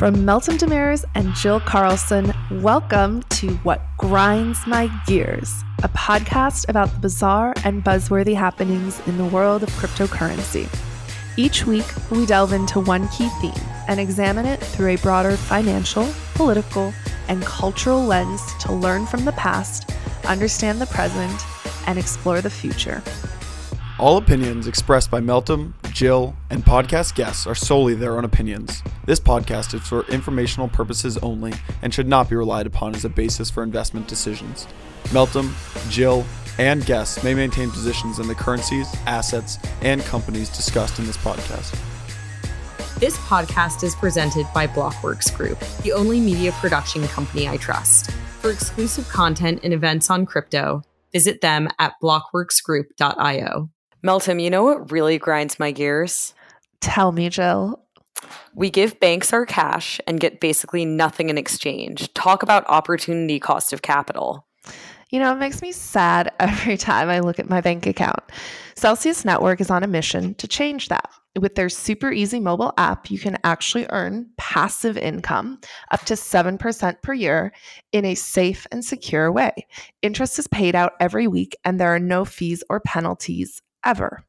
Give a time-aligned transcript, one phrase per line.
[0.00, 6.90] From Meltem Demirors and Jill Carlson, welcome to What Grinds My Gears, a podcast about
[6.94, 10.66] the bizarre and buzzworthy happenings in the world of cryptocurrency.
[11.36, 13.52] Each week, we delve into one key theme
[13.88, 16.94] and examine it through a broader financial, political,
[17.28, 19.90] and cultural lens to learn from the past,
[20.24, 21.44] understand the present,
[21.86, 23.02] and explore the future.
[23.98, 28.82] All opinions expressed by Meltem, Jill, and podcast guests are solely their own opinions.
[29.06, 33.08] This podcast is for informational purposes only and should not be relied upon as a
[33.08, 34.66] basis for investment decisions.
[35.04, 35.52] Meltem,
[35.90, 36.24] Jill,
[36.58, 41.78] and guests may maintain positions in the currencies, assets, and companies discussed in this podcast.
[42.98, 48.10] This podcast is presented by Blockworks Group, the only media production company I trust.
[48.40, 53.70] For exclusive content and events on crypto, visit them at blockworksgroup.io.
[54.04, 56.34] Meltem, you know what really grinds my gears?
[56.80, 57.84] Tell me, Jill.
[58.54, 62.12] We give banks our cash and get basically nothing in exchange.
[62.14, 64.46] Talk about opportunity cost of capital.
[65.10, 68.20] You know, it makes me sad every time I look at my bank account.
[68.74, 71.10] Celsius Network is on a mission to change that.
[71.38, 77.02] With their super easy mobile app, you can actually earn passive income up to 7%
[77.02, 77.52] per year
[77.92, 79.52] in a safe and secure way.
[80.02, 84.24] Interest is paid out every week, and there are no fees or penalties ever.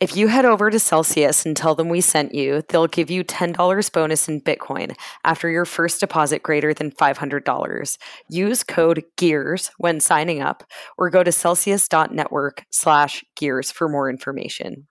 [0.00, 3.24] If you head over to Celsius and tell them we sent you, they'll give you
[3.24, 7.98] $10 bonus in Bitcoin after your first deposit greater than $500.
[8.28, 10.64] Use code GEARS when signing up
[10.98, 14.88] or go to celsius.network slash gears for more information.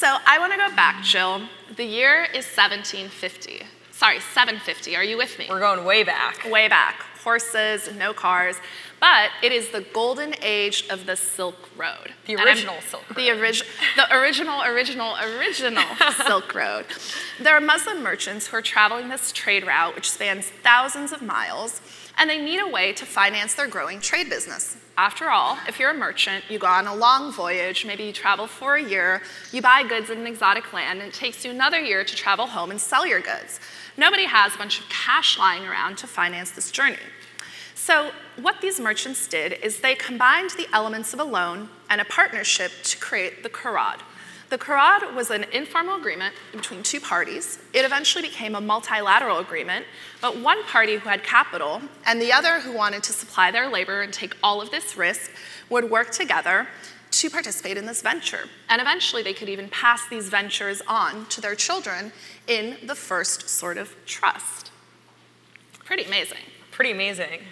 [0.00, 1.42] So, I want to go back, Jill.
[1.76, 3.64] The year is 1750.
[3.92, 4.96] Sorry, 750.
[4.96, 5.46] Are you with me?
[5.46, 6.42] We're going way back.
[6.50, 7.02] Way back.
[7.22, 8.56] Horses, no cars.
[8.98, 12.14] But it is the golden age of the Silk Road.
[12.24, 13.16] The original Silk Road.
[13.16, 13.66] The, origi-
[13.96, 15.84] the original, original, original
[16.26, 16.86] Silk Road.
[17.38, 21.82] There are Muslim merchants who are traveling this trade route, which spans thousands of miles,
[22.16, 24.78] and they need a way to finance their growing trade business.
[25.00, 28.46] After all, if you're a merchant, you go on a long voyage, maybe you travel
[28.46, 31.80] for a year, you buy goods in an exotic land, and it takes you another
[31.80, 33.60] year to travel home and sell your goods.
[33.96, 36.98] Nobody has a bunch of cash lying around to finance this journey.
[37.74, 38.10] So,
[38.42, 42.70] what these merchants did is they combined the elements of a loan and a partnership
[42.82, 44.00] to create the Qarad.
[44.50, 47.60] The Qarad was an informal agreement between two parties.
[47.72, 49.86] It eventually became a multilateral agreement,
[50.20, 54.02] but one party who had capital and the other who wanted to supply their labor
[54.02, 55.30] and take all of this risk
[55.68, 56.66] would work together
[57.12, 58.48] to participate in this venture.
[58.68, 62.10] And eventually they could even pass these ventures on to their children
[62.48, 64.72] in the first sort of trust.
[65.84, 66.38] Pretty amazing.
[66.72, 67.42] Pretty amazing.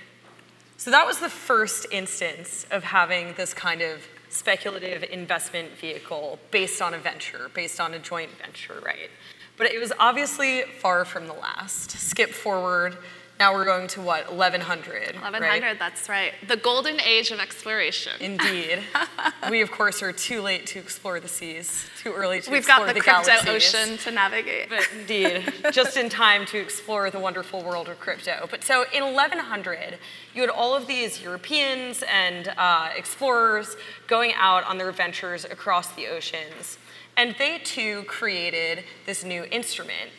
[0.77, 6.81] So that was the first instance of having this kind of speculative investment vehicle based
[6.83, 9.11] on a venture, based on a joint venture, right?
[9.57, 11.91] But it was obviously far from the last.
[11.91, 12.97] Skip forward
[13.39, 15.15] now we're going to what, 1100?
[15.15, 15.79] 1100, right?
[15.79, 16.33] that's right.
[16.49, 18.13] The golden age of exploration.
[18.21, 18.81] Indeed.
[19.51, 22.87] we, of course, are too late to explore the seas, too early to We've explore
[22.87, 23.75] got the, the crypto galaxies.
[23.75, 24.69] ocean to navigate.
[24.69, 28.49] But indeed, just in time to explore the wonderful world of crypto.
[28.51, 29.99] But so in 1100,
[30.35, 33.77] you had all of these Europeans and uh, explorers
[34.09, 36.79] going out on their ventures across the oceans.
[37.17, 40.11] And they too created this new instrument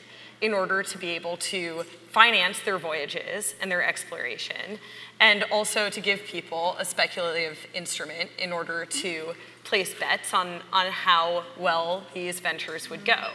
[0.42, 4.80] in order to be able to finance their voyages and their exploration,
[5.20, 9.34] and also to give people a speculative instrument in order to
[9.64, 13.32] place bets on, on how well these ventures would go.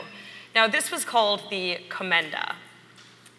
[0.55, 2.55] Now, this was called the Commenda.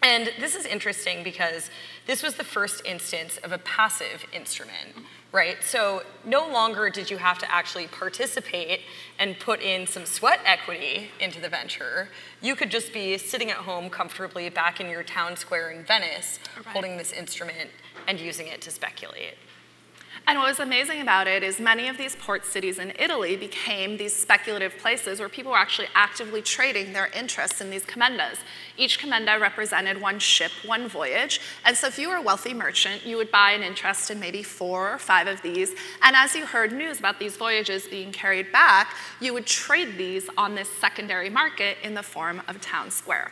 [0.02, 1.70] And this is interesting because
[2.06, 4.94] this was the first instance of a passive instrument
[5.36, 5.62] right?
[5.62, 8.80] So no longer did you have to actually participate
[9.18, 12.08] and put in some sweat equity into the venture.
[12.40, 16.38] You could just be sitting at home comfortably back in your town square in Venice,
[16.56, 16.66] right.
[16.68, 17.68] holding this instrument
[18.08, 19.34] and using it to speculate.
[20.28, 23.96] And what was amazing about it is many of these port cities in Italy became
[23.96, 28.38] these speculative places where people were actually actively trading their interests in these commendas.
[28.76, 31.40] Each commenda represented one ship, one voyage.
[31.64, 34.42] And so if you were a wealthy merchant, you would buy an interest in maybe
[34.42, 35.76] four or five of these.
[36.02, 40.28] And as you heard news about these voyages being carried back, you would trade these
[40.36, 43.30] on this secondary market in the form of town square.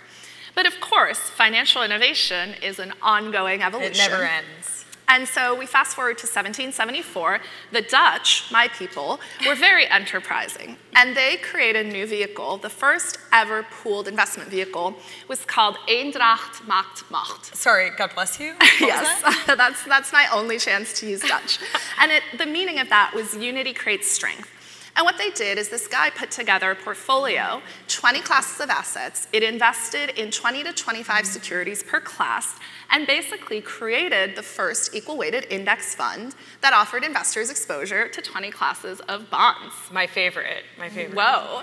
[0.54, 3.94] But of course, financial innovation is an ongoing evolution.
[3.94, 4.83] It never ends.
[5.08, 7.40] And so we fast forward to 1774.
[7.72, 10.76] The Dutch, my people, were very enterprising.
[10.96, 12.56] And they created a new vehicle.
[12.56, 14.94] The first ever pooled investment vehicle
[15.28, 17.54] was called Eendracht maakt Macht.
[17.54, 18.54] Sorry, God bless you.
[18.80, 19.54] Yes, that?
[19.56, 21.58] that's, that's my only chance to use Dutch.
[22.00, 24.50] and it, the meaning of that was unity creates strength.
[24.96, 29.26] And what they did is this guy put together a portfolio, 20 classes of assets.
[29.32, 32.56] It invested in 20 to 25 securities per class
[32.90, 38.52] and basically created the first equal weighted index fund that offered investors exposure to 20
[38.52, 39.74] classes of bonds.
[39.90, 40.62] My favorite.
[40.78, 41.16] My favorite.
[41.16, 41.62] Whoa.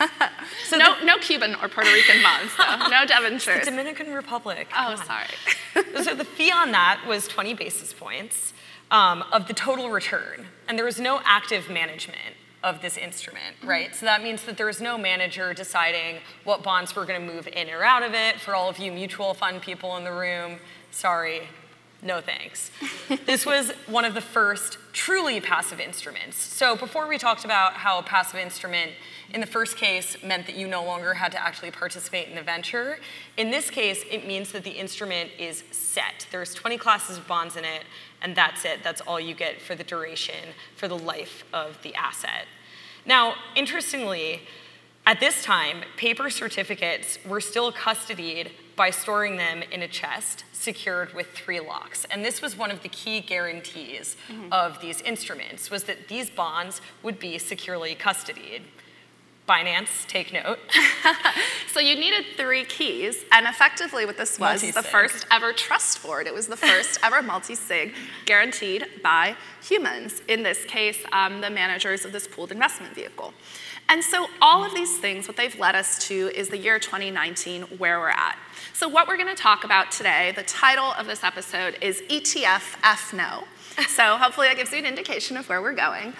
[0.64, 2.88] so no, no Cuban or Puerto Rican bonds, though.
[2.94, 3.62] No Devonshire.
[3.62, 4.66] Dominican Republic.
[4.76, 4.96] Oh, on.
[4.96, 5.28] sorry.
[6.02, 8.52] so the fee on that was 20 basis points
[8.90, 12.34] um, of the total return, and there was no active management
[12.64, 13.94] of this instrument, right?
[13.94, 17.46] So that means that there is no manager deciding what bonds we're going to move
[17.46, 18.40] in or out of it.
[18.40, 20.58] For all of you mutual fund people in the room,
[20.90, 21.42] sorry,
[22.02, 22.70] no thanks.
[23.26, 26.36] this was one of the first truly passive instruments.
[26.38, 28.92] So before we talked about how a passive instrument
[29.32, 32.42] in the first case meant that you no longer had to actually participate in the
[32.42, 32.98] venture,
[33.36, 36.26] in this case it means that the instrument is set.
[36.30, 37.84] There's 20 classes of bonds in it
[38.24, 38.82] and that's it.
[38.82, 42.46] That's all you get for the duration, for the life of the asset.
[43.06, 44.40] Now, interestingly,
[45.06, 51.12] at this time, paper certificates were still custodied by storing them in a chest secured
[51.12, 52.06] with three locks.
[52.10, 54.50] And this was one of the key guarantees mm-hmm.
[54.50, 58.62] of these instruments was that these bonds would be securely custodied.
[59.48, 60.58] Binance, take note.
[61.74, 64.84] So you needed three keys, and effectively what this was—the Multi-sig.
[64.92, 66.28] first ever trust board.
[66.28, 67.92] It was the first ever multi-sig
[68.26, 73.34] guaranteed by humans, in this case, um, the managers of this pooled investment vehicle.
[73.88, 77.62] And so all of these things, what they've led us to is the year 2019,
[77.78, 78.38] where we're at.
[78.72, 83.12] So what we're gonna talk about today, the title of this episode is ETF F
[83.12, 83.42] No.
[83.88, 86.14] So hopefully that gives you an indication of where we're going.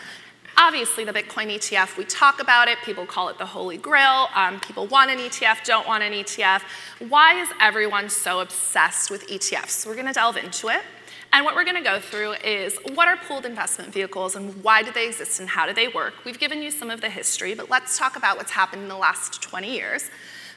[0.56, 2.78] Obviously, the Bitcoin ETF, we talk about it.
[2.84, 4.28] People call it the holy grail.
[4.34, 6.62] Um, people want an ETF, don't want an ETF.
[7.08, 9.84] Why is everyone so obsessed with ETFs?
[9.84, 10.82] We're going to delve into it.
[11.32, 14.84] And what we're going to go through is what are pooled investment vehicles and why
[14.84, 16.14] do they exist and how do they work?
[16.24, 18.96] We've given you some of the history, but let's talk about what's happened in the
[18.96, 20.08] last 20 years.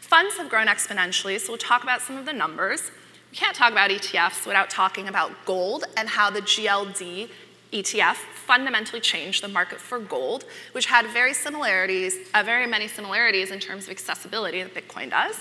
[0.02, 2.92] Funds have grown exponentially, so we'll talk about some of the numbers.
[3.32, 7.30] We can't talk about ETFs without talking about gold and how the GLD
[7.74, 8.18] ETF
[8.48, 13.60] fundamentally changed the market for gold, which had very similarities, uh, very many similarities in
[13.60, 15.36] terms of accessibility that Bitcoin does.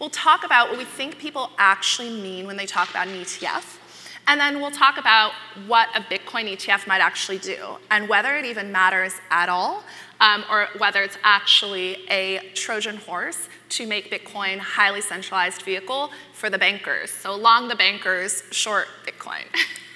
[0.00, 3.78] We'll talk about what we think people actually mean when they talk about an ETF.
[4.26, 5.32] And then we'll talk about
[5.66, 9.82] what a Bitcoin ETF might actually do and whether it even matters at all
[10.20, 16.50] um, or whether it's actually a Trojan horse to make Bitcoin highly centralized vehicle for
[16.50, 17.10] the bankers.
[17.10, 19.44] So long the bankers, short Bitcoin.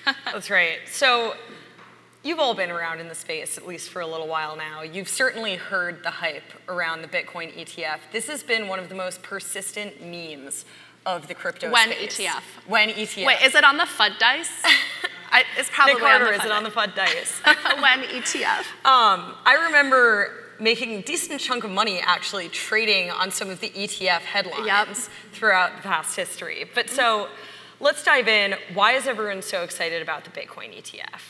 [0.25, 0.79] That's right.
[0.91, 1.35] So
[2.25, 4.83] you've all been around in the space at least for a little while now.
[4.83, 7.99] You've certainly heard the hype around the Bitcoin ETF.
[8.11, 10.65] This has been one of the most persistent memes
[11.07, 11.73] of the crypto space.
[11.73, 12.19] When space.
[12.19, 12.43] ETF?
[12.67, 13.27] When ETF.
[13.27, 14.51] Wait, is it on the FUD dice?
[15.31, 17.41] I, it's probably Nick Carter, on the is it on the FUD dice?
[17.45, 18.61] when ETF?
[18.87, 23.71] Um, I remember making a decent chunk of money actually trading on some of the
[23.71, 24.89] ETF headlines Yep.
[25.33, 26.65] throughout the past history.
[26.75, 27.29] But so
[27.81, 28.55] let's dive in.
[28.73, 31.21] Why is everyone so excited about the Bitcoin ETF?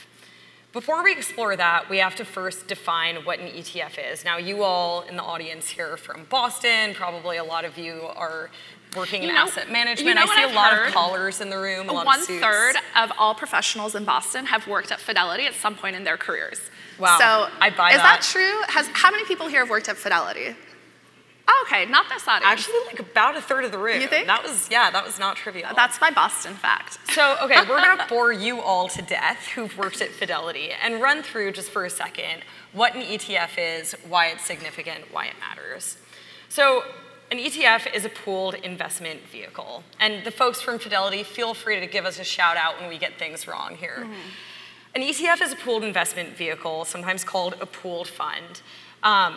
[0.74, 4.24] Before we explore that, we have to first define what an ETF is.
[4.24, 6.94] Now, you all in the audience here are from Boston.
[6.94, 8.50] Probably a lot of you are
[8.96, 10.16] working You in know- asset you management.
[10.16, 10.88] know I see I've a lot heard?
[10.88, 12.42] of callers in the room, a lot One of suits.
[12.44, 16.16] third of all professionals in Boston have worked at Fidelity at some point in their
[16.16, 16.60] careers.
[16.98, 18.02] Wow, So I buy is that.
[18.20, 18.62] that true?
[18.68, 20.56] Has how many people here have worked at Fidelity?
[21.66, 22.50] Okay, not this audience.
[22.50, 24.00] Actually, like about a third of the room.
[24.00, 24.26] You think?
[24.26, 25.70] That was, yeah, that was not trivial.
[25.76, 26.98] that's my Boston fact.
[27.12, 31.22] So, okay, we're gonna bore you all to death who've worked at Fidelity and run
[31.22, 35.96] through just for a second what an ETF is, why it's significant, why it matters.
[36.48, 36.82] So,
[37.30, 39.82] an ETF is a pooled investment vehicle.
[39.98, 42.98] And the folks from Fidelity, feel free to give us a shout out when we
[42.98, 44.06] get things wrong here.
[44.94, 48.60] An ETF is a pooled investment vehicle, sometimes called a pooled fund.
[49.02, 49.36] Um,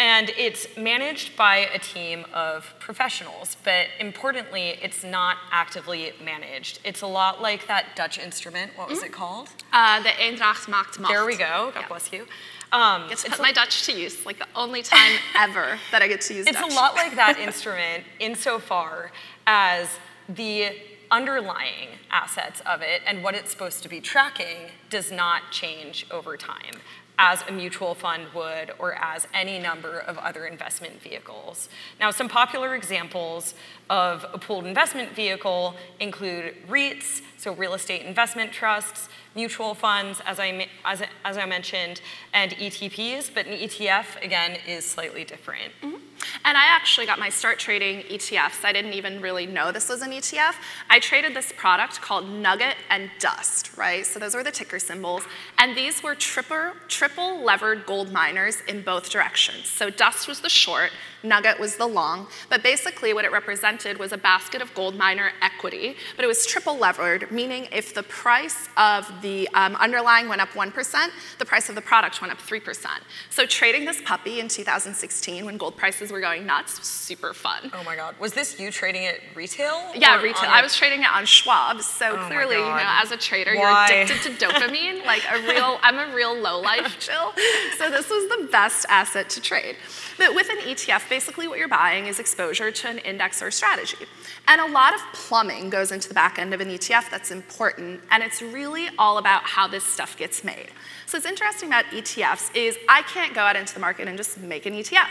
[0.00, 6.78] And it's managed by a team of professionals, but importantly, it's not actively managed.
[6.84, 8.70] It's a lot like that Dutch instrument.
[8.76, 9.48] What was it called?
[9.72, 11.08] Uh, the Eendracht maakt macht.
[11.08, 11.72] There we go.
[11.74, 11.88] God Yeah.
[11.88, 12.28] bless you.
[12.70, 16.06] Um, it's put a- my Dutch to use, like the only time ever that I
[16.06, 16.70] get to use It's Dutch.
[16.70, 19.10] a lot like that instrument insofar
[19.48, 19.88] as
[20.28, 20.76] the
[21.10, 26.36] underlying assets of it and what it's supposed to be tracking does not change over
[26.36, 26.74] time
[27.18, 31.68] as a mutual fund would or as any number of other investment vehicles.
[31.98, 33.54] Now, some popular examples
[33.90, 40.38] of a pooled investment vehicle include REITs, so real estate investment trusts, mutual funds, as
[40.38, 42.00] I, as, as I mentioned,
[42.32, 45.72] and ETPs, but an ETF, again, is slightly different.
[45.82, 46.07] Mm-hmm.
[46.44, 48.64] And I actually got my start trading ETFs.
[48.64, 50.54] I didn't even really know this was an ETF.
[50.90, 54.04] I traded this product called Nugget and Dust, right?
[54.04, 55.22] So those were the ticker symbols.
[55.58, 59.68] And these were triple, triple levered gold miners in both directions.
[59.68, 60.90] So Dust was the short,
[61.22, 62.26] Nugget was the long.
[62.48, 66.46] But basically, what it represented was a basket of gold miner equity, but it was
[66.46, 71.08] triple levered, meaning if the price of the um, underlying went up 1%,
[71.38, 72.86] the price of the product went up 3%.
[73.30, 77.70] So trading this puppy in 2016 when gold prices were going nuts was super fun.
[77.72, 78.14] Oh my God.
[78.20, 79.92] Was this you trading it retail?
[79.94, 80.48] Yeah, retail.
[80.48, 83.88] I was trading it on Schwab, so Oh clearly, you know, as a trader, Why?
[83.88, 85.04] you're addicted to dopamine.
[85.04, 87.32] like a real, I'm a real low life chill.
[87.78, 89.76] So this was the best asset to trade.
[90.16, 94.06] But with an ETF, basically what you're buying is exposure to an index or strategy.
[94.46, 98.00] And a lot of plumbing goes into the back end of an ETF that's important,
[98.10, 100.68] and it's really all about how this stuff gets made.
[101.06, 104.38] So what's interesting about ETFs is I can't go out into the market and just
[104.38, 105.06] make an ETF.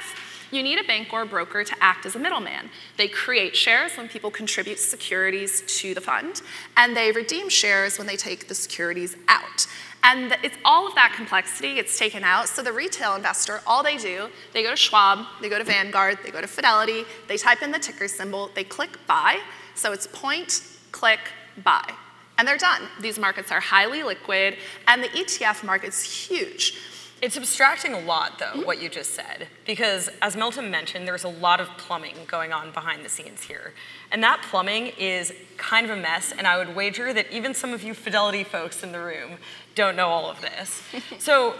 [0.51, 2.69] You need a bank or a broker to act as a middleman.
[2.97, 6.41] They create shares when people contribute securities to the fund,
[6.77, 9.67] and they redeem shares when they take the securities out.
[10.03, 12.47] And it's all of that complexity gets taken out.
[12.47, 16.19] So the retail investor, all they do, they go to Schwab, they go to Vanguard,
[16.23, 19.41] they go to Fidelity, they type in the ticker symbol, they click buy.
[19.75, 20.61] So it's point,
[20.93, 21.19] click,
[21.63, 21.91] buy.
[22.37, 22.83] And they're done.
[23.01, 26.77] These markets are highly liquid, and the ETF market's huge.
[27.19, 31.29] It's abstracting a lot, though, what you just said, because as Meltem mentioned, there's a
[31.29, 33.73] lot of plumbing going on behind the scenes here.
[34.11, 37.73] And that plumbing is kind of a mess, and I would wager that even some
[37.73, 39.37] of you Fidelity folks in the room
[39.73, 40.83] don't know all of this.
[41.19, 41.55] so,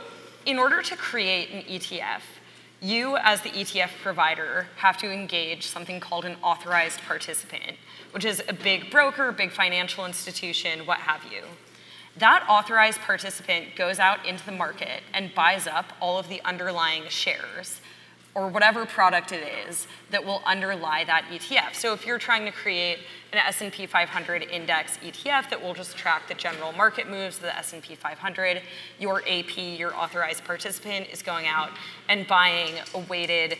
[0.46, 2.22] in order to create an ETF,
[2.80, 7.78] you, as the ETF provider, have to engage something called an authorized participant,
[8.12, 11.42] which is a big broker, big financial institution, what have you.
[12.20, 17.04] That authorized participant goes out into the market and buys up all of the underlying
[17.10, 17.80] shares
[18.34, 21.74] or whatever product it is that will underlie that ETF.
[21.74, 23.00] So if you're trying to create
[23.34, 27.58] an S&P 500 index ETF that will just track the general market moves of the
[27.58, 28.62] S&P 500,
[29.00, 31.72] your AP, your authorized participant is going out
[32.10, 33.58] and buying a weighted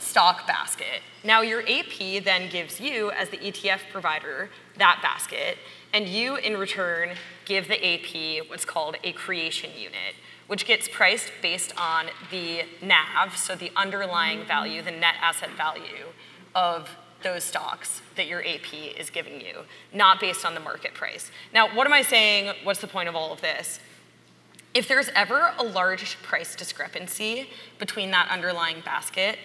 [0.00, 1.02] stock basket.
[1.22, 5.56] Now, your AP then gives you, as the ETF provider, that basket,
[5.92, 7.10] and you, in return,
[7.46, 10.14] give the AP what's called a creation unit,
[10.48, 16.12] which gets priced based on the NAV, so the underlying value, the net asset value
[16.54, 16.90] of
[17.22, 19.62] those stocks that your AP is giving you,
[19.94, 21.30] not based on the market price.
[21.54, 22.54] Now, what am I saying?
[22.62, 23.80] What's the point of all of this?
[24.74, 27.48] If there's ever a large price discrepancy
[27.78, 29.38] between that underlying basket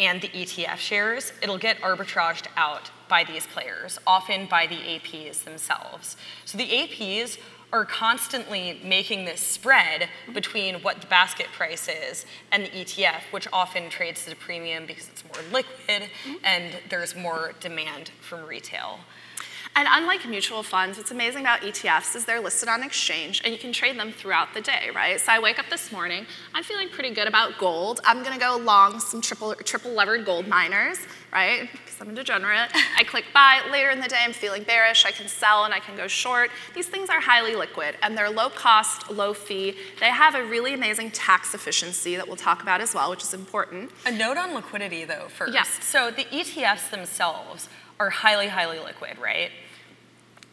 [0.00, 5.44] and the ETF shares, it'll get arbitraged out by these players, often by the APs
[5.44, 6.16] themselves.
[6.44, 7.38] So the APs
[7.72, 13.46] are constantly making this spread between what the basket price is and the ETF, which
[13.52, 16.08] often trades at a premium because it's more liquid
[16.44, 19.00] and there's more demand from retail.
[19.76, 23.58] And unlike mutual funds, what's amazing about ETFs is they're listed on exchange and you
[23.60, 25.20] can trade them throughout the day, right?
[25.20, 28.00] So I wake up this morning, I'm feeling pretty good about gold.
[28.04, 30.98] I'm gonna go long some triple, triple levered gold miners,
[31.32, 31.68] right?
[31.70, 32.70] Because I'm a degenerate.
[32.96, 33.60] I click buy.
[33.70, 35.04] Later in the day, I'm feeling bearish.
[35.04, 36.50] I can sell and I can go short.
[36.74, 39.76] These things are highly liquid and they're low cost, low fee.
[40.00, 43.34] They have a really amazing tax efficiency that we'll talk about as well, which is
[43.34, 43.90] important.
[44.06, 45.54] A note on liquidity, though, first.
[45.54, 45.64] Yeah.
[45.80, 47.68] So the ETFs themselves
[48.00, 49.50] are highly, highly liquid, right?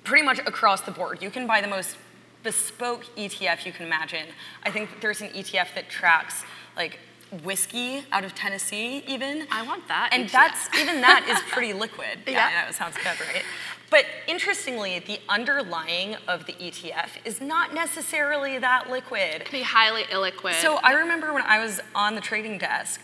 [0.04, 1.22] Pretty much across the board.
[1.22, 1.98] You can buy the most
[2.44, 4.28] bespoke ETF you can imagine.
[4.64, 6.44] I think there's an ETF that tracks
[6.78, 7.00] like
[7.44, 9.48] whiskey out of Tennessee, even.
[9.52, 12.20] I want that And that's even that is pretty liquid.
[12.26, 12.50] Yeah, Yeah.
[12.52, 13.44] I know, it sounds good, right?
[13.90, 19.36] But interestingly, the underlying of the ETF is not necessarily that liquid.
[19.36, 20.54] It can be highly illiquid.
[20.62, 23.02] So I remember when I was on the trading desk,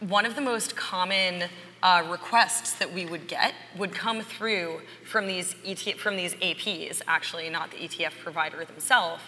[0.00, 1.44] one of the most common
[1.82, 7.02] uh, requests that we would get would come through from these ETF, from these APs,
[7.06, 9.22] actually, not the ETF provider themselves,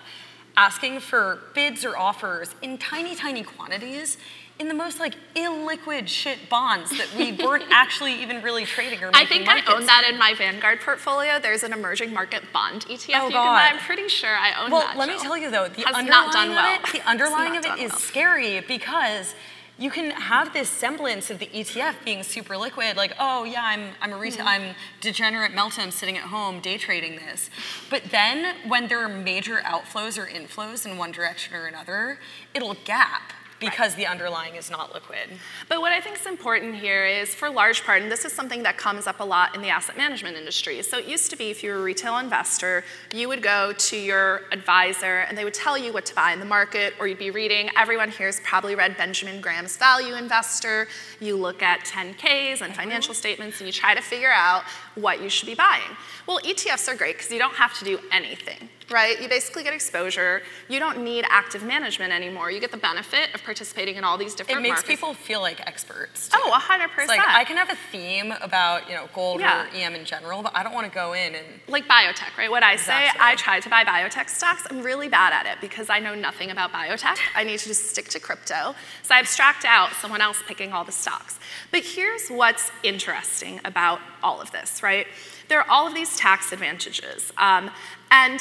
[0.57, 4.17] asking for bids or offers in tiny, tiny quantities
[4.59, 9.11] in the most like illiquid shit bonds that we weren't actually even really trading or
[9.13, 11.39] I think I own that in my Vanguard portfolio.
[11.39, 13.73] There's an emerging market bond ETF Oh, you can God.
[13.75, 14.97] I'm pretty sure I own Well, that.
[14.97, 16.75] Well, let me tell you though, the Has underlying not done well.
[16.75, 18.01] of it, the underlying of it is well.
[18.01, 19.35] scary because
[19.79, 23.91] you can have this semblance of the ETF being super liquid, like, oh yeah, I'm
[24.01, 24.69] I'm a retail, Mm-hmm.
[24.71, 27.51] I'm degenerate Meltem sitting at home day trading this.
[27.91, 32.19] But then when there are major outflows or inflows in one direction or another,
[32.55, 35.29] it'll gap because the underlying is not liquid.
[35.69, 38.63] But what I think is important here is, for large part, and this is something
[38.65, 40.83] that comes up a lot in the asset management industry.
[40.83, 42.85] So it used to be if you were a retail investor,
[43.15, 46.39] you would go to your advisor and they would tell you what to buy in
[46.39, 47.71] the market, or you'd be reading.
[47.77, 50.89] Everyone here has probably read Benjamin Graham's Value Investor.
[51.21, 52.73] You look at 10Ks and mm-hmm.
[52.73, 55.97] financial statements and you try to figure out what you should be buying.
[56.27, 59.21] Well, ETFs are great because you don't have to do anything, right?
[59.21, 60.43] You basically get exposure.
[60.69, 62.51] You don't need active management anymore.
[62.51, 64.61] You get the benefit of participating in all these different.
[64.61, 64.89] It makes markets.
[64.89, 66.29] people feel like experts.
[66.29, 66.39] too.
[66.41, 66.89] Oh, 100%.
[66.99, 69.65] It's like I can have a theme about you know gold Yeah.
[69.65, 72.51] or EM in general, but I don't want to go in and like biotech, right?
[72.51, 73.21] What I say, Exactly.
[73.25, 74.63] I try to buy biotech stocks.
[74.71, 77.17] I'm really bad at it because I know nothing about biotech.
[77.35, 78.75] I need to just stick to crypto.
[79.03, 81.39] So I abstract out someone else picking all the stocks.
[81.73, 85.07] But here's what's interesting about all of this, right?
[85.49, 87.33] There are all of these tax advantages.
[87.39, 87.71] Um,
[88.11, 88.41] and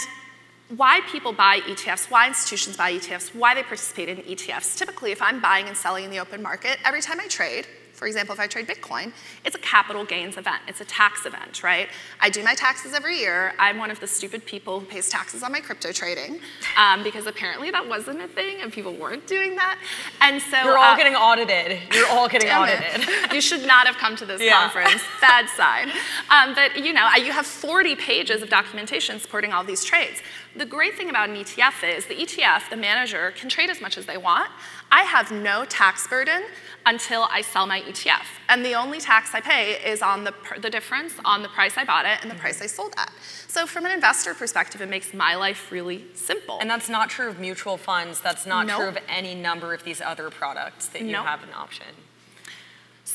[0.70, 4.78] why people buy ETFs, why institutions buy ETFs, why they participate in ETFs.
[4.78, 8.08] Typically, if I'm buying and selling in the open market, every time I trade, for
[8.08, 9.14] example, if I trade Bitcoin,
[9.46, 10.62] it's a capital gains event.
[10.68, 11.88] It's a tax event, right?
[12.20, 13.54] I do my taxes every year.
[13.58, 16.40] I'm one of the stupid people who pays taxes on my crypto trading
[16.78, 19.80] um, because apparently that wasn't a thing and people weren't doing that.
[20.22, 21.80] And so you're all uh, getting audited.
[21.94, 23.08] You're all getting audited.
[23.08, 23.32] it.
[23.36, 24.60] You should not have come to this Yeah.
[24.62, 25.02] conference.
[25.22, 25.90] Bad sign.
[26.30, 30.22] Um, but you know, you have 40 pages of documentation supporting all these trades.
[30.56, 33.98] The great thing about an ETF is the ETF, the manager, can trade as much
[33.98, 34.50] as they want.
[34.96, 36.44] I have no tax burden
[36.86, 38.24] until I sell my ETF.
[38.48, 41.84] And the only tax I pay is on the, the difference on the price I
[41.84, 43.12] bought it and the price I sold at.
[43.50, 46.60] So from an investor perspective, it makes my life really simple.
[46.62, 48.22] And that's not true of mutual funds.
[48.22, 51.26] That's not true of any number of these other products that you Nope.
[51.26, 51.88] have an option.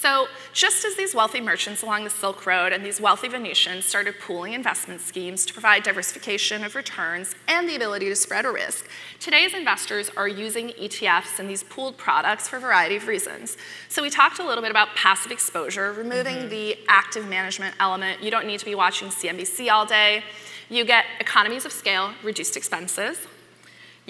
[0.00, 4.14] So, just as these wealthy merchants along the Silk Road and these wealthy Venetians started
[4.19, 8.88] pooling investment schemes to provide diversification of returns and the ability to spread a risk,
[9.19, 13.59] today's investors are using ETFs and these pooled products for a variety of reasons.
[13.90, 16.48] So, we talked a little bit about passive exposure, removing mm-hmm.
[16.48, 18.22] the active management element.
[18.22, 20.24] You don't need to be watching CNBC all day.
[20.70, 23.18] You get economies of scale, reduced expenses.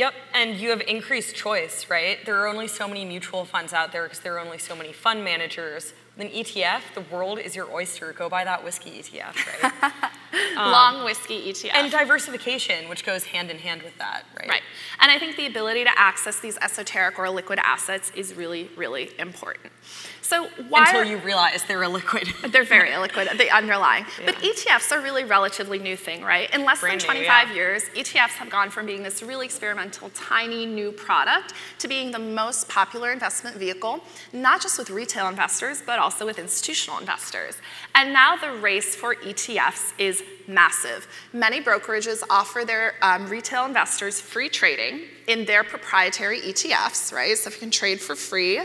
[0.01, 2.25] Yep, and you have increased choice, right?
[2.25, 4.95] There are only so many mutual funds out there because there are only so many
[4.95, 5.93] fund managers.
[6.17, 8.15] With an ETF, the world is your oyster.
[8.15, 9.93] Go buy that whiskey ETF, right?
[10.57, 11.75] Um, long whiskey ETF.
[11.75, 14.49] and diversification, which goes hand in hand with that, right?
[14.49, 14.63] Right.
[15.01, 19.11] And I think the ability to access these esoteric or liquid assets is really, really
[19.19, 19.73] important.
[20.23, 22.53] So why Until you realize they're illiquid.
[22.53, 24.05] they're very illiquid, the underlying.
[24.25, 26.53] But ETFs are really relatively new thing, right?
[26.55, 27.55] In less Brand than new, 25 yeah.
[27.55, 32.19] years, ETFs have gone from being this really experimental, tiny new product to being the
[32.19, 34.01] most popular investment vehicle,
[34.33, 37.57] not just with retail investors, but also with institutional investors.
[37.95, 41.07] And now the race for ETFs is massive.
[41.33, 47.37] Many brokerages offer their um, retail investors free trading in their proprietary ETFs, right?
[47.39, 48.61] So if you can trade for free,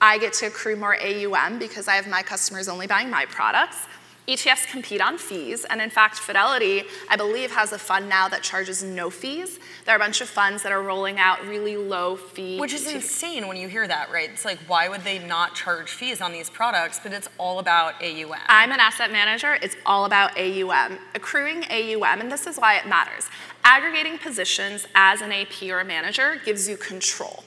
[0.00, 3.86] I get to accrue more AUM because I have my customers only buying my products.
[4.28, 8.42] ETFs compete on fees, and in fact, Fidelity, I believe, has a fund now that
[8.42, 9.58] charges no fees.
[9.84, 12.60] There are a bunch of funds that are rolling out really low fee.
[12.60, 12.94] Which is ETFs.
[12.94, 14.30] insane when you hear that, right?
[14.30, 17.00] It's like, why would they not charge fees on these products?
[17.02, 18.38] But it's all about AUM.
[18.46, 19.58] I'm an asset manager.
[19.62, 20.98] It's all about AUM.
[21.14, 23.24] Accruing AUM, and this is why it matters.
[23.64, 27.42] Aggregating positions as an AP or a manager gives you control.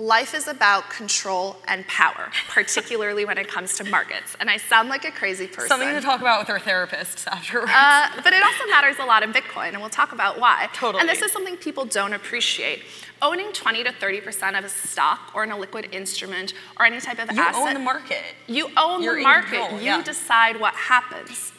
[0.00, 4.36] Life is about control and power, particularly when it comes to markets.
[4.40, 5.68] And I sound like a crazy person.
[5.68, 7.70] Something to talk about with our therapists afterwards.
[7.72, 10.68] Uh, but it also matters a lot in Bitcoin, and we'll talk about why.
[10.74, 11.00] Totally.
[11.00, 12.82] And this is something people don't appreciate.
[13.22, 17.20] Owning 20 to 30% of a stock or in a liquid instrument or any type
[17.20, 17.54] of you asset.
[17.54, 18.24] own the market.
[18.48, 19.50] You own You're the market.
[19.60, 20.02] control, you yeah.
[20.02, 21.52] decide what happens.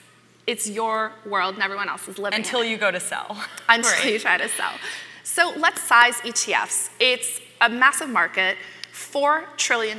[0.45, 3.38] It's your world, and everyone else is living Until it you go to sell.
[3.69, 4.12] until Right.
[4.12, 4.74] you try to sell.
[5.24, 6.89] So let's size ETFs.
[7.00, 8.58] It's a massive market.
[8.94, 9.98] $4 trillion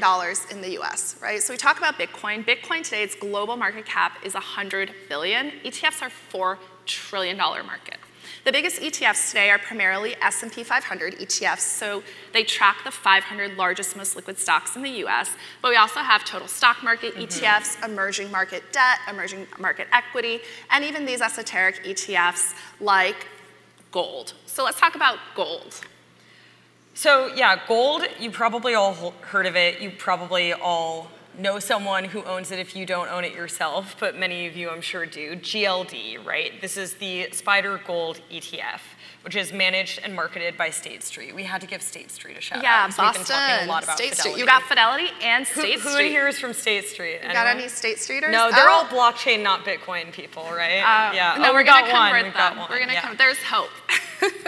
[0.51, 1.42] in the US, right?
[1.42, 2.47] So we talk about Bitcoin.
[2.47, 5.51] Bitcoin today, its global market cap is 100 billion.
[5.66, 7.99] ETFs are $4 trillion market.
[8.45, 13.97] The biggest ETFs today are primarily S&P 500 ETFs, so they track the 500 largest,
[13.97, 15.31] most liquid stocks in the US.
[15.62, 17.25] But we also have total stock market mm-hmm.
[17.25, 20.40] ETFs, emerging market debt, emerging market equity,
[20.71, 23.27] and even these esoteric ETFs like
[23.90, 24.35] gold.
[24.47, 25.81] So let's talk about gold.
[26.96, 29.80] So, yeah, gold, you probably all heard of it.
[29.82, 34.16] You probably all know someone who owns it if you don't own it yourself, but
[34.16, 35.37] many of you, I'm sure, do.
[35.37, 36.59] GLD, right?
[36.62, 38.80] This is the SPDR Gold ETF,
[39.22, 41.35] which is managed and marketed by State Street.
[41.35, 42.87] We had to give State Street a shout Yeah, out.
[42.87, 44.38] 'cause we've been Boston, talking a lot about State Street.
[44.38, 46.06] You got Fidelity and State who Street.
[46.06, 47.18] in here is from State Street?
[47.22, 48.30] You got any State Streeters?
[48.30, 48.72] No, they're Oh.
[48.72, 50.78] all blockchain, not Bitcoin people, right?
[50.78, 51.37] Uh, yeah.
[51.38, 52.12] No, oh, we're we gonna got one.
[52.14, 52.59] convert got them.
[52.61, 52.70] one.
[52.70, 53.02] We're gonna yeah.
[53.02, 53.16] come.
[53.18, 53.70] There's hope.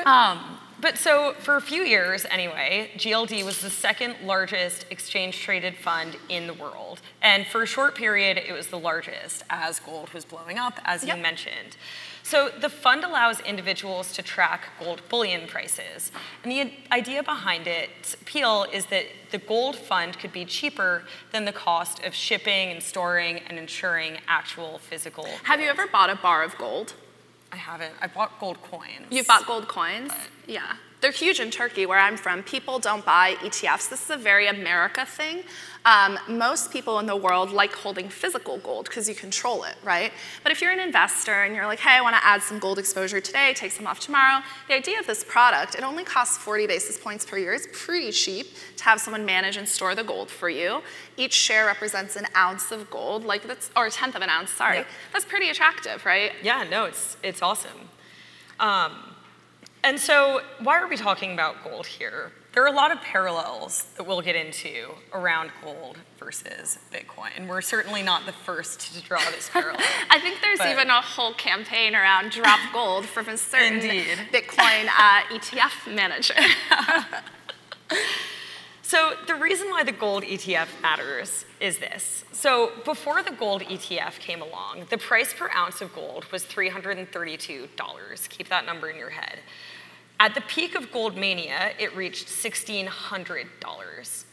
[0.81, 6.17] But so for a few years anyway, GLD was the second largest exchange traded fund
[6.29, 7.01] in the world.
[7.21, 11.05] And for a short period, it was the largest as gold was blowing up, as
[11.05, 11.17] Yep.
[11.17, 11.77] you mentioned.
[12.23, 16.13] So the fund allows individuals to track gold bullion prices.
[16.45, 21.45] And the idea behind its appeal is that the gold fund could be cheaper than
[21.45, 25.27] the cost of shipping and storing and insuring actual physical.
[25.45, 26.93] Have you ever bought a bar of gold?
[27.53, 27.95] I haven't.
[28.01, 29.07] I bought gold coins.
[29.11, 30.13] You've bought gold coins?
[30.47, 30.75] Yeah.
[31.01, 32.43] They're huge in Turkey, where I'm from.
[32.43, 33.89] People don't buy ETFs.
[33.89, 35.45] This is a very America thing.
[35.89, 40.13] Um, most people in the world like holding physical gold because you control it, right?
[40.43, 42.79] But if you're an investor and you're like, hey, I want to add some gold
[42.79, 46.67] exposure today, take some off tomorrow, the idea of this product, it only costs 40
[46.67, 47.55] basis points per year.
[47.55, 50.83] It's pretty cheap to have someone manage and store the gold for you.
[51.17, 54.51] Each share represents an ounce of gold, like that's, or a tenth of an ounce,
[54.51, 54.81] sorry.
[54.81, 54.85] Yeah.
[55.15, 56.33] That's pretty attractive, right?
[56.43, 57.89] Yeah, no, it's it's awesome.
[58.61, 58.93] Um,
[59.83, 62.33] and so, why are we talking about gold here?
[62.55, 67.47] There are a lot of parallels that we'll get into around gold versus Bitcoin.
[67.47, 69.81] We're certainly not the first to draw this parallel.
[70.11, 74.19] I think there's even a whole campaign around drop gold from a certain Indeed.
[74.33, 76.35] Bitcoin uh, ETF manager.
[78.89, 82.25] So, the reason why the gold ETF matters is this.
[82.33, 88.29] So, before the gold ETF came along, the price per ounce of gold was $332.
[88.31, 89.41] Keep that number in your head.
[90.21, 94.25] At the peak of gold mania, it reached $1,600.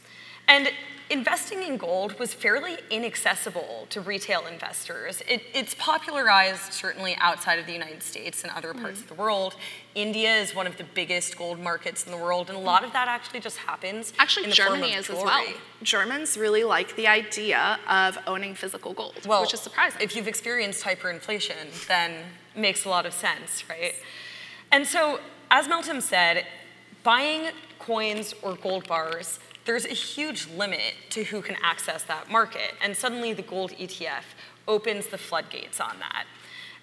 [0.48, 0.70] And
[1.10, 5.22] investing in gold was fairly inaccessible to retail investors.
[5.28, 9.56] It, it's popularized certainly outside of the United States and other parts of the world.
[9.94, 12.92] India is one of the biggest gold markets in the world, and a lot of
[12.94, 14.14] that actually just happens.
[14.18, 15.44] Actually, in the form Germany of is as well.
[15.44, 15.60] jewelry.
[15.84, 20.02] Germans really like the idea of owning physical gold, Well, which is surprising.
[20.02, 22.12] If you've experienced hyperinflation, then
[22.56, 23.94] it makes a lot of sense, right?
[24.72, 25.20] And so,
[25.56, 26.46] as Meltem said,
[27.02, 27.48] buying
[27.80, 32.74] coins or gold bars, there's a huge limit to who can access that market.
[32.84, 34.26] And suddenly the gold ETF
[34.68, 36.26] opens the floodgates on that.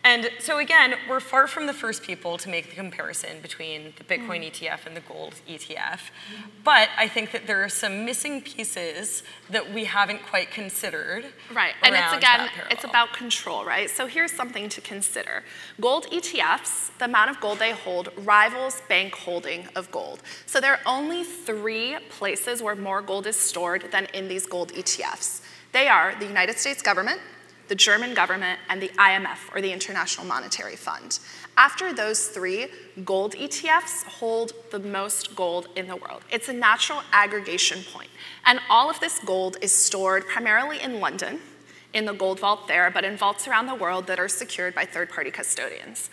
[0.04, 4.04] And so again, we're far from the first people to make the comparison between the
[4.04, 4.50] Bitcoin Mm.
[4.50, 6.10] ETF and the gold ETF.
[6.64, 11.26] But I think that there are some missing pieces that we haven't quite considered.
[11.52, 13.88] Right, and it's again, it's about control, right?
[13.88, 15.44] So here's something to consider.
[15.80, 20.20] Gold ETFs, the amount of gold they hold rivals bank holding of gold.
[20.46, 24.72] So there are only three places where more gold is stored than in these gold
[24.72, 25.42] ETFs.
[25.72, 27.20] They are the United States government,
[27.72, 31.20] the German government, and the IMF, or the International Monetary Fund.
[31.56, 32.66] After those three,
[33.02, 36.22] gold ETFs hold the most gold in the world.
[36.30, 38.10] It's a natural aggregation point.
[38.44, 41.40] And all of this gold is stored primarily in London,
[41.94, 44.84] in the gold vault there, but in vaults around the world that are secured by
[44.84, 46.10] third party custodians.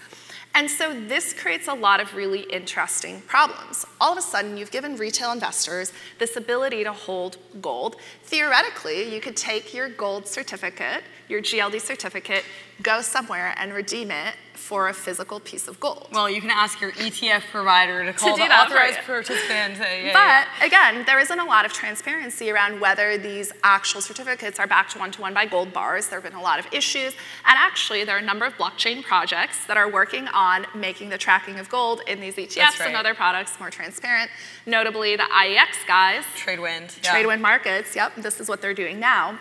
[0.55, 3.85] And so this creates a lot of really interesting problems.
[4.01, 7.95] All of a sudden, you've given retail investors this ability to hold gold.
[8.23, 12.43] Theoretically, you could take your gold certificate, your GLD certificate,
[12.81, 16.09] go somewhere and redeem it for a physical piece of gold.
[16.11, 19.77] Well, you can ask your ETF provider to call do the authorized participant.
[19.79, 20.65] yeah, But yeah.
[20.67, 25.11] again, there isn't a lot of transparency around whether these actual certificates are backed one
[25.11, 26.07] to one by gold bars.
[26.09, 27.13] There have been a lot of issues.
[27.45, 31.17] And actually, there are a number of blockchain projects that are working on making the
[31.17, 34.29] tracking of gold in these ETFs and other products more transparent,
[34.65, 36.23] notably the IEX guys.
[36.35, 37.01] Tradewind.
[37.03, 37.15] yeah.
[37.15, 39.39] Tradewind markets, yep, this is what they're doing now.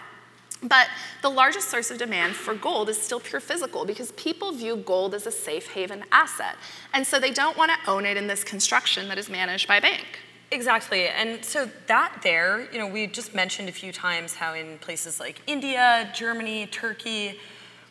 [0.63, 0.89] But
[1.23, 5.15] the largest source of demand for gold is still pure physical because people view gold
[5.15, 6.57] as a safe haven asset.
[6.93, 9.77] And so they don't want to own it in this construction that is managed by
[9.77, 10.19] a bank.
[10.51, 11.09] Exactly.
[11.09, 15.21] And so that there, you know, we just mentioned a few times how in places
[15.21, 17.39] like India, Germany, Turkey,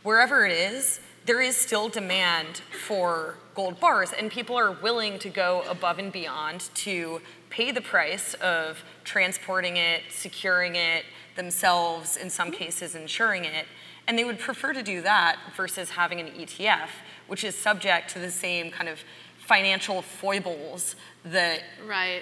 [0.03, 5.29] wherever it is, there is still demand for gold bars, and people are willing to
[5.29, 7.21] go above and beyond to
[7.57, 11.03] pay the price of transporting it, securing it
[11.35, 13.65] themselves, in some cases, insuring it.
[14.07, 16.89] And they would prefer to do that versus having an ETF,
[17.25, 18.99] which is subject to the same kind of
[19.39, 22.21] financial foibles that Right.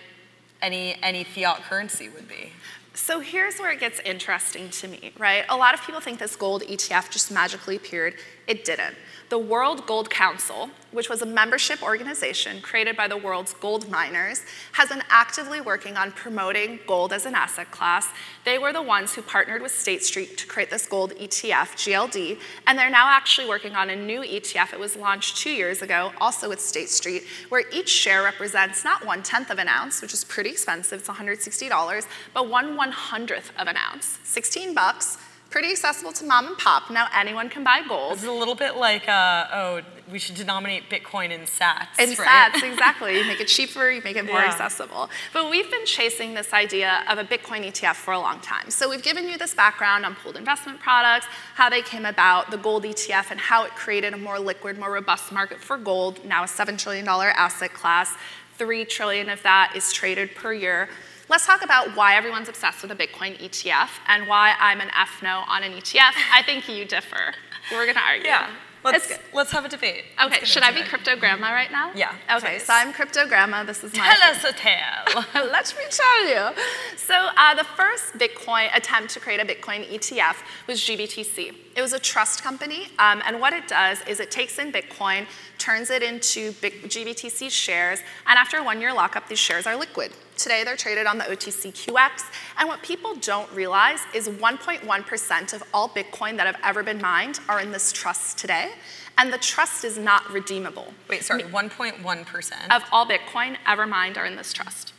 [0.62, 2.54] any any fiat currency would be.
[2.93, 5.43] So here's where it gets interesting to me, right?
[5.50, 8.13] A lot of people think this gold ETF just magically appeared.
[8.48, 8.95] It didn't.
[9.30, 14.44] The World Gold Council, which was a membership organization created by the world's gold miners,
[14.74, 18.08] has been actively working on promoting gold as an asset class.
[18.44, 22.38] They were the ones who partnered with State Street to create this gold ETF, GLD,
[22.68, 24.74] and they're now actually working on a new ETF.
[24.74, 29.08] It was launched two years ago, also with State Street, where each share represents not
[29.08, 33.52] one tenth of an ounce, which is pretty expensive, it's $160, but one one hundredth
[33.58, 35.18] of an ounce, 16 bucks
[35.56, 36.91] pretty accessible to mom and pop.
[36.91, 38.12] Now anyone can buy gold.
[38.15, 41.98] It's a little bit like, uh, oh, we should denominate Bitcoin in sats.
[41.98, 42.52] In right?
[42.52, 43.18] sats, exactly.
[43.18, 44.48] You make it cheaper, you make it more Yeah.
[44.48, 45.10] accessible.
[45.32, 48.70] But we've been chasing this idea of a Bitcoin ETF for a long time.
[48.70, 52.58] So we've given you this background on pooled investment products, how they came about, the
[52.58, 56.44] gold ETF, and how it created a more liquid, more robust market for gold, now
[56.44, 58.13] a $7 trillion asset class.
[58.58, 60.89] Three trillion of that is traded per year.
[61.28, 65.22] Let's talk about why everyone's obsessed with a Bitcoin ETF and why I'm an F
[65.24, 66.14] no on an ETF.
[66.32, 67.34] I think you differ.
[67.72, 68.28] We're gonna argue.
[68.28, 68.50] Yeah.
[68.84, 70.04] Let's, let's have a debate.
[70.24, 71.92] Okay, should I be crypto grandma right now?
[71.96, 72.66] Yeah, Okay, please.
[72.68, 73.64] so I'm crypto grandma.
[73.64, 74.14] This is my.
[74.14, 75.24] Tell us a tale.
[75.34, 76.56] Let me tell you.
[76.96, 80.36] So uh, the first Bitcoin attempt to create a Bitcoin ETF
[80.68, 81.56] was GBTC.
[81.76, 85.26] It was a trust company, um, and what it does is it takes in Bitcoin,
[85.58, 90.14] turns it into GBTC shares, and after a one-year lockup, these shares are liquid.
[90.38, 92.24] Today, they're traded on the OTCQX,
[92.58, 97.42] and what people don't realize is 1.1% of all Bitcoin that have ever been mined
[97.50, 98.72] are in this trust today,
[99.18, 102.76] and the trust is not redeemable Wait, sorry, 1.1%.
[102.76, 104.94] of all Bitcoin ever mined are in this trust.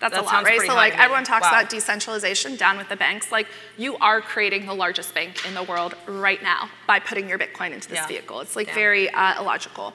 [0.00, 0.60] That's That a lot, right?
[0.60, 1.50] So like everyone talks Wow.
[1.60, 3.30] about decentralization down with the banks.
[3.32, 3.46] Like
[3.78, 7.72] you are creating the largest bank in the world right now by putting your Bitcoin
[7.72, 8.06] into this Yeah.
[8.06, 8.40] vehicle.
[8.40, 8.74] It's like Yeah.
[8.74, 9.94] very uh, illogical.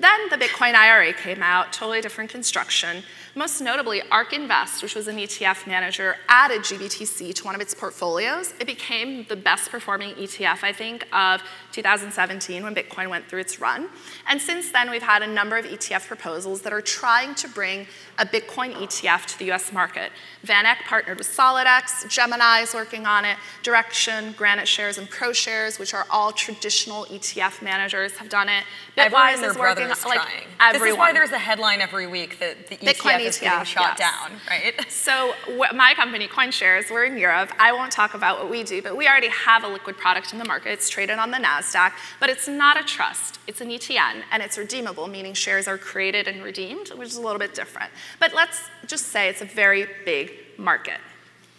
[0.00, 3.02] Then the Bitcoin IRA came out, totally different construction.
[3.34, 7.74] Most notably, ARK Invest, which was an ETF manager, added GBTC to one of its
[7.74, 8.54] portfolios.
[8.58, 13.60] It became the best performing ETF, I think, of 2017 when Bitcoin went through its
[13.60, 13.90] run.
[14.26, 17.86] And since then, we've had a number of ETF proposals that are trying to bring
[18.18, 20.12] a Bitcoin ETF to the US market.
[20.46, 25.92] VanEck partnered with SolidX, Gemini is working on it, Direxion, Granite Shares, and ProShares, which
[25.92, 28.64] are all traditional ETF managers, have done it.
[28.96, 30.46] Bitwise is working brother is like trying.
[30.60, 30.86] everyone.
[30.86, 33.96] This is why there's a headline every week that the Bitcoin ETF is getting shot
[33.98, 34.10] yes.
[34.10, 34.74] down, right?
[34.90, 37.50] So wh- my company, CoinShares, we're in Europe.
[37.58, 40.38] I won't talk about what we do, but we already have a liquid product in
[40.38, 40.72] the market.
[40.72, 43.38] It's traded on the Nasdaq, but it's not a trust.
[43.46, 47.20] It's an ETN, and it's redeemable, meaning shares are created and redeemed, which is a
[47.20, 47.90] little bit different.
[48.18, 50.98] But let's just say it's a very big market,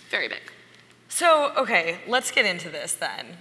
[0.09, 0.41] very big.
[1.09, 3.37] So, okay, let's get into this then.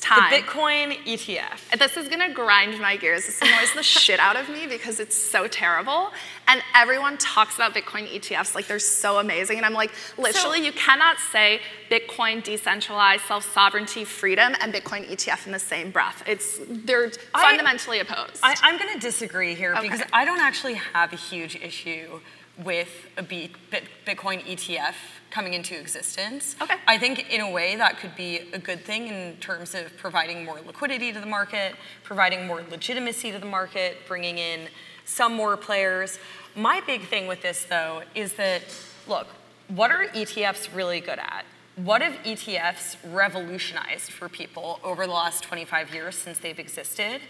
[0.00, 0.42] It's The.
[0.42, 1.78] Bitcoin ETF.
[1.78, 3.26] This is gonna grind my gears.
[3.26, 6.10] This annoys the shit out of me because it's so terrible.
[6.48, 9.58] And everyone talks about Bitcoin ETFs like they're so amazing.
[9.58, 11.60] And I'm like, literally, you cannot say
[11.90, 16.22] Bitcoin, decentralized, self sovereignty, freedom, and Bitcoin ETF in the same breath.
[16.26, 18.40] It's they're I- fundamentally opposed.
[18.42, 19.82] I, I'm going to disagree here Okay.
[19.82, 22.20] because I don't actually have a huge issue
[22.64, 24.94] with a Bitcoin ETF
[25.30, 26.56] coming into existence.
[26.60, 26.74] Okay.
[26.86, 30.44] I think in a way that could be a good thing in terms of providing
[30.44, 34.68] more liquidity to the market, providing more legitimacy to the market, bringing in
[35.04, 36.18] some more players.
[36.54, 38.62] My big thing with this though is that
[39.06, 39.28] look,
[39.68, 41.44] what are ETFs really good at?
[41.76, 47.20] What have ETFs revolutionized for people over the last 25 years since they've existed?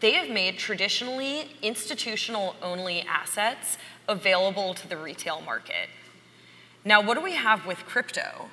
[0.00, 3.78] They have made traditionally institutional only assets
[4.08, 5.88] available to the retail market.
[6.86, 8.48] Now, what do we have with crypto?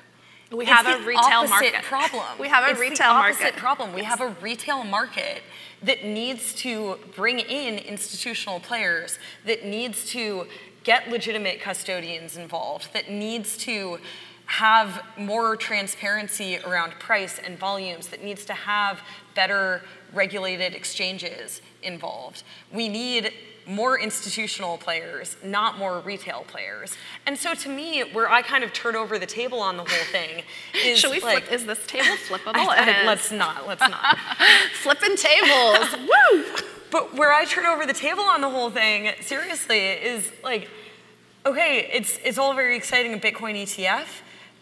[0.51, 1.83] We have a retail market.
[1.83, 2.23] problem.
[2.39, 3.59] We have a It's retail the opposite market.
[3.59, 3.93] problem.
[3.93, 5.43] We have a retail market
[5.83, 10.47] that needs to bring in institutional players, that needs to
[10.83, 13.99] get legitimate custodians involved, that needs to
[14.45, 19.01] have more transparency around price and volumes, that needs to have
[19.35, 22.41] better regulated exchanges involved.
[22.71, 23.31] We need
[23.67, 26.95] more institutional players, not more retail players.
[27.25, 30.05] And so to me, where I kind of turn over the table on the whole
[30.11, 30.43] thing
[30.85, 31.53] is Should we like, flip?
[31.59, 32.55] Is this table flippable?
[32.55, 34.17] I- I- let's not, let's not.
[34.81, 35.95] Flipping tables.
[35.97, 36.43] Woo!
[36.91, 40.69] But where I turn over the table on the whole thing, seriously, is like,
[41.45, 44.05] okay, it's it's all very exciting a Bitcoin ETF,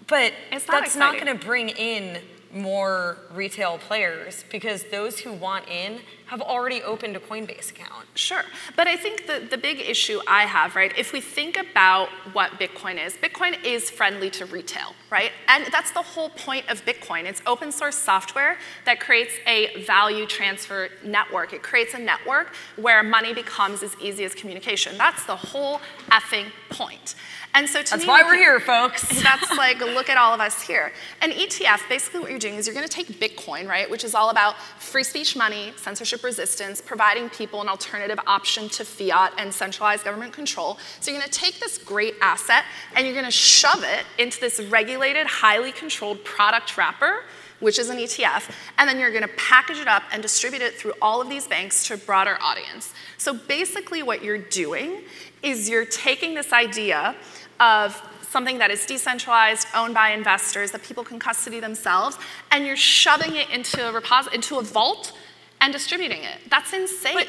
[0.08, 2.22] but It's not that's not going to bring in
[2.54, 8.08] more retail players because those who want in have already opened a Coinbase account.
[8.16, 8.44] Sure.
[8.78, 12.52] But I think the, the big issue I have, right, if we think about what
[12.52, 15.32] Bitcoin is, Bitcoin is friendly to retail, right?
[15.50, 17.26] And that's the whole point of Bitcoin.
[17.26, 21.52] It's open source software that creates a value transfer network.
[21.52, 24.98] It creates a network where money becomes as easy as communication.
[24.98, 27.16] That's the whole effing point.
[27.54, 29.02] And so to That's me, why we we're here, folks.
[29.24, 30.94] that's like, look at all of us here.
[31.22, 34.30] An ETF, basically what you're doing is you're gonna take Bitcoin, right, which is all
[34.30, 40.06] about free speech money, censorship resistance, providing people an alternative option to fiat and centralized
[40.06, 40.78] government control.
[41.02, 42.64] So you're gonna take this great asset
[42.96, 47.24] and you're gonna shove it into this regulated, highly controlled product wrapper
[47.62, 50.94] which is an ETF, and then you're gonna package it up and distribute it through
[51.02, 52.94] all of these banks to a broader audience.
[53.18, 55.04] So basically, what you're doing
[55.42, 57.16] is you're taking this idea
[57.62, 62.18] of something that is decentralized, owned by investors, that people can custody themselves,
[62.52, 65.14] and you're shoving it into a, repos- into a vault
[65.62, 66.38] and distributing it.
[66.50, 67.14] That's insane.
[67.14, 67.28] But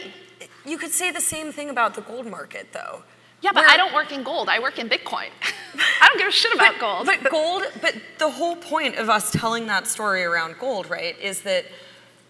[0.65, 3.03] you could say the same thing about the gold market, though.
[3.43, 5.29] yeah, but Where- I don't work in gold, I work in Bitcoin.
[6.01, 7.07] I don't give a shit about gold.
[7.07, 11.43] But gold, but the whole point of us telling that story around gold, right, is
[11.43, 11.67] that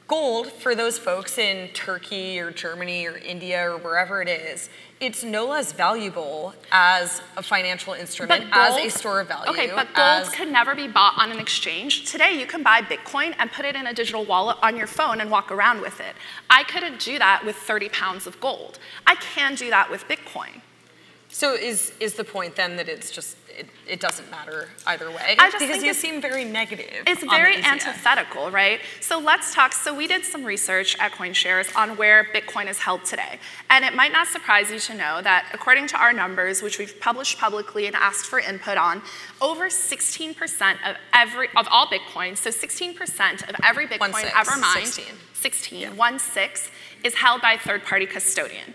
[0.09, 4.69] gold, for those folks in Turkey or Germany or India or wherever it is,
[5.01, 9.51] it's no less valuable as a financial instrument, as a store of value.
[9.51, 12.11] Okay, but gold could never be bought on an exchange.
[12.11, 15.21] Today, you can buy Bitcoin and put it in a digital wallet on your phone
[15.21, 16.15] and walk around with it.
[16.49, 18.79] I couldn't do that with 30 pounds of gold.
[19.07, 20.61] I can do that with Bitcoin.
[21.29, 25.37] So is is the point then that it's just it, it doesn't matter either way?
[25.39, 27.05] I just because you seem very negative.
[27.07, 28.81] It's very antithetical, right?
[29.01, 29.73] So let's talk.
[29.73, 33.39] So we did some research at CoinShares on where Bitcoin is held today.
[33.71, 36.99] And it might not surprise you to know that according to our numbers, which we've
[37.01, 39.03] published publicly and asked for input on,
[39.41, 44.61] over 16% of every of all Bitcoin, so 16% of every Bitcoin One six, ever
[44.61, 45.15] mined, 16.
[45.35, 46.71] 16, one six,
[47.05, 48.75] is held by a third-party custodian.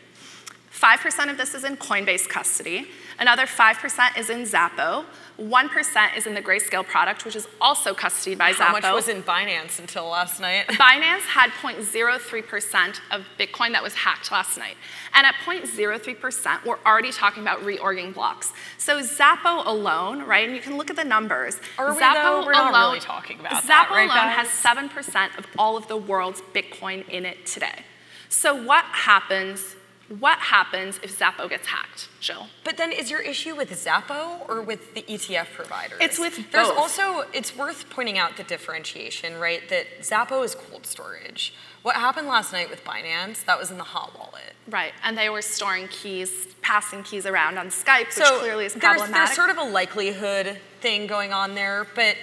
[0.77, 2.87] 5% of this is in Coinbase custody.
[3.19, 5.05] Another 5% is in Xapo.
[5.39, 8.57] 1% is in the Grayscale product, which is also custodied by Xapo.
[8.57, 10.67] How much was in Binance until last night?
[10.69, 14.75] Binance had 0.03% of Bitcoin that was hacked last night.
[15.13, 18.51] And at 0.03%, we're already talking about reorging blocks.
[18.77, 21.59] So Xapo alone, right, and you can look at the numbers.
[21.77, 22.45] Are we, Xapo though?
[22.45, 24.47] We're not alone, really talking about Xapo that, right, alone guys?
[24.47, 24.91] has
[25.29, 27.83] 7% of all of the world's Bitcoin in it today.
[28.29, 29.75] So what happens,
[30.19, 32.47] what happens if Xapo gets hacked, Jill?
[32.63, 35.97] But then is your issue with Xapo or with the ETF providers?
[35.99, 36.51] It's with both.
[36.51, 39.67] There's also, it's worth pointing out the differentiation, right?
[39.69, 41.53] That Xapo is cold storage.
[41.81, 44.55] What happened last night with Binance, that was in the hot wallet.
[44.69, 48.73] Right, and they were storing keys, passing keys around on Skype, which so clearly is
[48.73, 49.13] problematic.
[49.13, 52.15] there's, there's sort of a likelihood thing going on there, but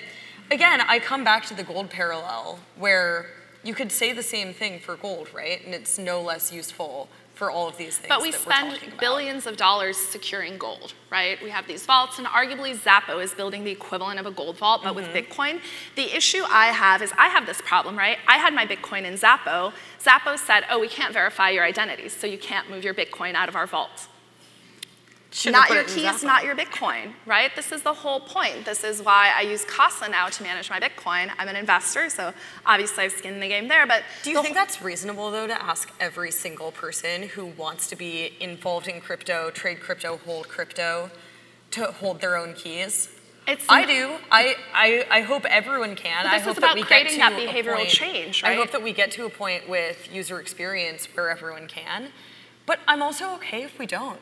[0.50, 3.26] again, I come back to the gold parallel where
[3.62, 5.64] you could say the same thing for gold, right?
[5.64, 8.88] And it's no less useful for all of these things But we spend we're talking
[8.90, 9.00] about.
[9.00, 11.36] billions of dollars securing gold, right?
[11.42, 14.82] We have these vaults, and arguably Xapo is building the equivalent of a gold vault,
[14.84, 15.32] but with Mm-hmm.
[15.32, 15.60] Bitcoin.
[15.96, 18.18] The issue I have is I have this problem, right?
[18.28, 19.72] I had my Bitcoin in Xapo.
[20.00, 23.48] Xapo said, oh, we can't verify your identities, so you can't move your Bitcoin out
[23.48, 24.06] of our vault.
[25.34, 27.50] Shouldn't have not your keys, not your Bitcoin, right?
[27.56, 28.64] This is the whole point.
[28.64, 31.28] This is why I use Casa now to manage my Bitcoin.
[31.36, 32.32] I'm an investor, so
[32.64, 33.84] obviously I've skin in the game there.
[33.84, 37.96] But Do you think that's reasonable though to ask every single person who wants to
[37.96, 41.10] be involved in crypto, trade crypto, hold crypto,
[41.72, 43.08] to hold their own keys?
[43.48, 44.12] It's I do.
[44.30, 46.26] I, I, I hope everyone can.
[46.26, 48.84] I hope is that we get creating to that behavioral point- change, I hope that
[48.84, 52.10] we get to a point with user experience where everyone can.
[52.66, 54.20] But I'm also okay if we don't.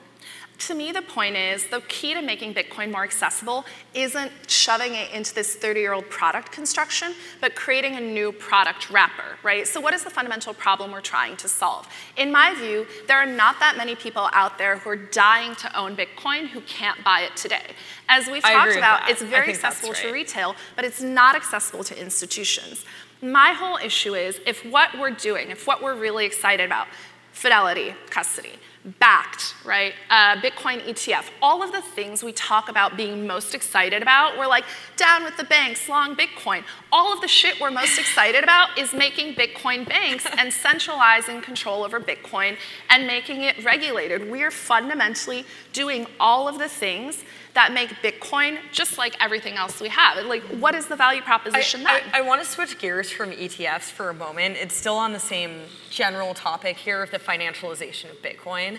[0.66, 5.10] To me, the point is the key to making Bitcoin more accessible isn't shoving it
[5.12, 9.66] into this 30 year old product construction, but creating a new product wrapper, right?
[9.66, 11.88] So, what is the fundamental problem we're trying to solve?
[12.16, 15.76] In my view, there are not that many people out there who are dying to
[15.76, 17.74] own Bitcoin who can't buy it today.
[18.08, 22.00] As we've I talked about, it's very accessible to retail, but it's not accessible to
[22.00, 22.84] institutions.
[23.20, 26.86] My whole issue is if what we're doing, if what we're really excited about,
[27.32, 28.60] fidelity, custody,
[28.98, 29.94] backed, right?
[30.10, 34.48] Uh, Bitcoin ETF, all of the things we talk about being most excited about, we're
[34.48, 34.64] like,
[34.96, 36.64] down with the banks, long Bitcoin.
[36.90, 41.84] All of the shit we're most excited about is making Bitcoin banks and centralizing control
[41.84, 42.56] over Bitcoin
[42.90, 44.28] and making it regulated.
[44.30, 49.88] We're fundamentally doing all of the things that make Bitcoin just like everything else we
[49.88, 50.24] have.
[50.24, 52.10] Like, what is the value proposition I, then?
[52.14, 54.56] I, want to switch gears from ETFs for a moment.
[54.56, 58.78] It's still on the same general topic here of the financialization of Bitcoin.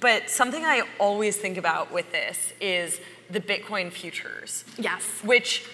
[0.00, 4.64] But something I always think about with this is the Bitcoin futures.
[4.78, 5.20] yes.
[5.22, 5.64] which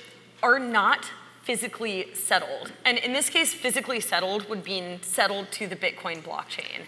[0.43, 1.11] are not
[1.43, 2.73] physically settled.
[2.85, 6.83] And in this case, physically settled would mean settled to the Bitcoin blockchain.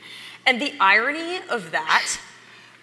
[0.45, 2.19] And the irony of that,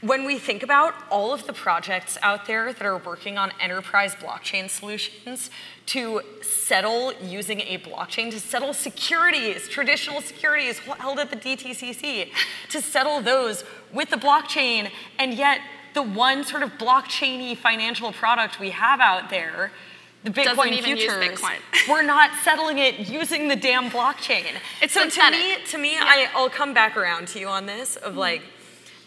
[0.06, 4.14] when we think about all of the projects out there that are working on enterprise
[4.16, 5.50] blockchain solutions
[5.88, 12.30] to settle using a blockchain, to settle securities, traditional securities held at the DTCC,
[12.70, 15.60] to settle those with the blockchain, and yet
[15.96, 19.72] the one sort of blockchainy financial product we have out there
[20.24, 21.58] the Bitcoin futures, Bitcoin.
[21.90, 24.46] we're not settling it using the damn blockchain.
[24.82, 27.96] It's so to me, to me, I, I'll come back around to you on this
[27.98, 28.42] of like,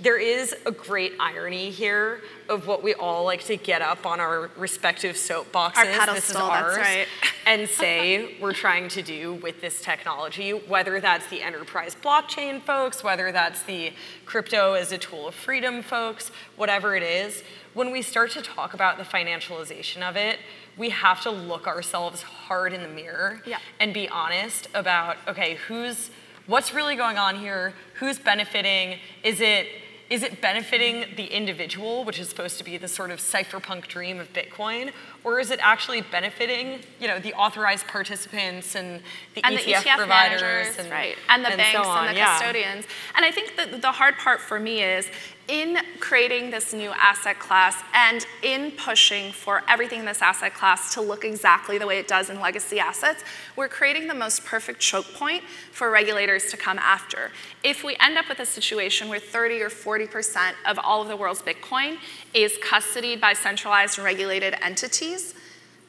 [0.01, 4.21] there is a great irony here of what we all like to get up on
[4.21, 5.77] our respective soapboxes.
[5.77, 7.07] Our this is pedestal, that's ours, right.
[7.47, 13.03] and say we're trying to do with this technology, whether that's the enterprise blockchain folks,
[13.03, 13.93] whether that's the
[14.25, 17.43] crypto as a tool of freedom folks, whatever it is.
[17.75, 20.39] When we start to talk about the financialization of it,
[20.77, 23.59] we have to look ourselves hard in the mirror Yeah.
[23.81, 26.11] and be honest about okay, who's
[26.47, 27.75] what's really going on here?
[27.95, 28.99] Who's benefiting?
[29.25, 29.67] Is it
[30.11, 34.19] is it benefiting the individual, which is supposed to be the sort of cypherpunk dream
[34.19, 34.93] of Bitcoin,
[35.23, 39.03] or is it actually benefiting, you know, the authorized participants and
[39.35, 42.19] the and ETF, the ETF providers managers, and, right, and the banks so and the
[42.19, 42.39] yeah.
[42.39, 42.87] custodians.
[43.17, 45.11] And I think that the hard part for me is
[45.49, 50.93] in creating this new asset class and in pushing for everything in this asset class
[50.95, 53.25] to look exactly the way it does in legacy assets,
[53.57, 55.43] we're creating the most perfect choke point
[55.73, 57.31] for regulators to come after.
[57.65, 61.17] If we end up with a situation where 30 or 40% of all of the
[61.17, 61.97] world's Bitcoin
[62.35, 65.35] is custodied by centralized regulated entities,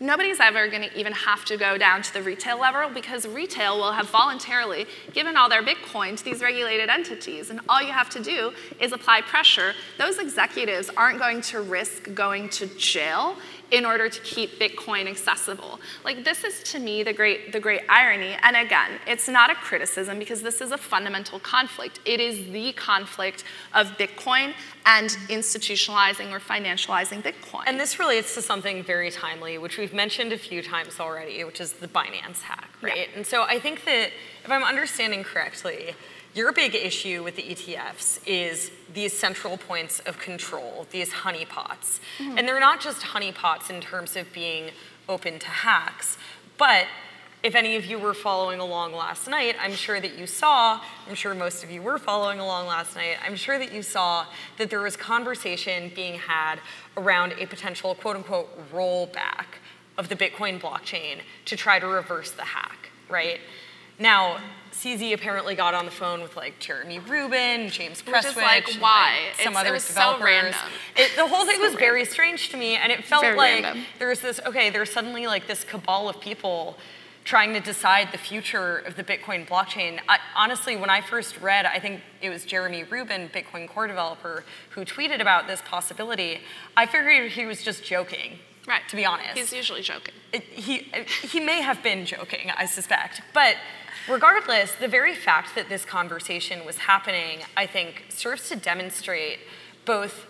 [0.01, 3.77] Nobody's ever going to even have to go down to the retail level because retail
[3.77, 7.49] will have voluntarily given all their Bitcoin to these regulated entities.
[7.49, 9.73] And all you have to do is apply pressure.
[9.97, 13.35] Those executives aren't going to risk going to jail
[13.71, 15.79] in order to keep Bitcoin accessible.
[16.03, 18.35] Like this is to me the great the great irony.
[18.41, 21.99] And again, it's not a criticism because this is a fundamental conflict.
[22.05, 23.43] It is the conflict
[23.73, 24.53] of Bitcoin
[24.85, 27.63] and institutionalizing or financializing Bitcoin.
[27.67, 31.61] And this relates to something very timely, which we've mentioned a few times already, which
[31.61, 33.09] is the Binance hack, right?
[33.09, 33.15] Yeah.
[33.15, 34.11] And so I think that
[34.43, 35.95] if I'm understanding correctly,
[36.39, 41.99] your big issue with the ETFs is these central points of control, these honeypots.
[42.17, 42.37] Mm-hmm.
[42.37, 44.71] And they're not just honeypots in terms of being
[45.09, 46.17] open to hacks,
[46.57, 46.85] but
[47.43, 50.79] if any of you were following along last night, I'm sure that you saw,
[51.09, 54.25] I'm sure most of you were following along last night, I'm sure that you saw
[54.57, 56.59] that there was conversation being had
[56.95, 59.59] around a potential quote unquote rollback
[59.97, 63.39] of the Bitcoin blockchain to try to reverse the hack, right?
[63.99, 64.39] Now,
[64.79, 69.17] CZ apparently got on the phone with like Jeremy Rubin, James Prestwich, like, and, why?
[69.37, 70.23] some It's- other it was so developers.
[70.23, 70.69] random.
[70.95, 73.63] It, the whole thing So was very strange to me, and it felt Very like
[73.63, 73.85] random.
[73.99, 76.77] there's this okay, there's suddenly like this cabal of people
[77.25, 79.99] trying to decide the future of the Bitcoin blockchain.
[80.07, 84.43] I, honestly, when I first read, I think it was Jeremy Rubin, Bitcoin core developer,
[84.71, 86.39] who tweeted about this possibility.
[86.77, 88.39] I figured he was just joking.
[88.67, 88.81] Right.
[88.89, 90.13] To be honest, He's usually joking.
[90.31, 90.91] he,
[91.21, 93.21] he may have been joking, I suspect.
[93.33, 93.55] But
[94.07, 99.39] regardless, the very fact that this conversation was happening, I think, serves to demonstrate
[99.85, 100.25] both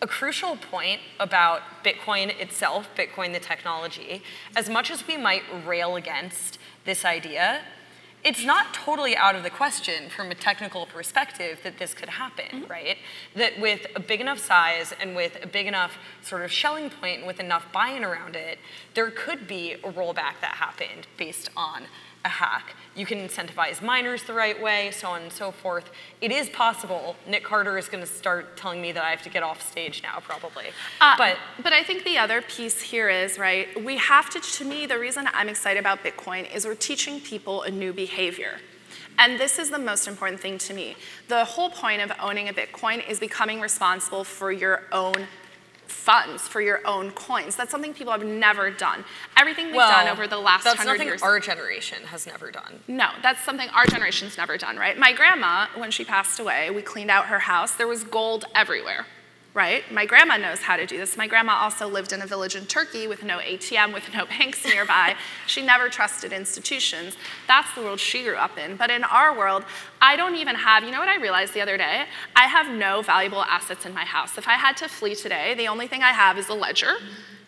[0.00, 4.22] a crucial point about Bitcoin itself, Bitcoin the technology,
[4.56, 7.62] as much as we might rail against this idea,
[8.24, 12.44] it's not totally out of the question from a technical perspective that this could happen,
[12.62, 12.70] mm-hmm.
[12.70, 12.98] right?
[13.34, 17.18] That with a big enough size and with a big enough sort of Schelling point
[17.18, 18.58] and with enough buy-in around it,
[18.94, 21.84] there could be a rollback that happened based on
[22.24, 22.74] a hack.
[22.94, 25.90] You can incentivize miners the right way, so on and so forth.
[26.20, 27.16] It is possible.
[27.26, 30.02] Nick Carter is going to start telling me that I have to get off stage
[30.02, 30.66] now, probably.
[31.00, 33.82] Uh, but but I think the other piece here is right.
[33.82, 34.40] We have to.
[34.42, 38.58] To me, the reason I'm excited about Bitcoin is we're teaching people a new behavior.
[39.18, 40.96] And this is the most important thing to me.
[41.28, 45.14] The whole point of owning a Bitcoin is becoming responsible for your own
[45.92, 47.54] funds, for your own coins.
[47.54, 49.04] That's something people have never done.
[49.36, 51.22] Everything we've well, done over the last that's hundred nothing years.
[51.22, 52.80] our generation has never done.
[52.88, 54.98] No, that's something our generation's never done, right?
[54.98, 57.72] My grandma, when she passed away, we cleaned out her house.
[57.74, 59.06] There was gold everywhere,
[59.54, 59.82] right?
[59.92, 61.16] My grandma knows how to do this.
[61.16, 64.64] My grandma also lived in a village in Turkey with no ATM, with no banks
[64.64, 65.14] nearby.
[65.46, 67.16] she never trusted institutions.
[67.46, 68.76] That's the world she grew up in.
[68.76, 69.64] But in our world,
[70.00, 72.04] I don't even have, you know what I realized the other day?
[72.34, 74.38] I have no valuable assets in my house.
[74.38, 76.94] If I had to flee today, the only thing I have is a ledger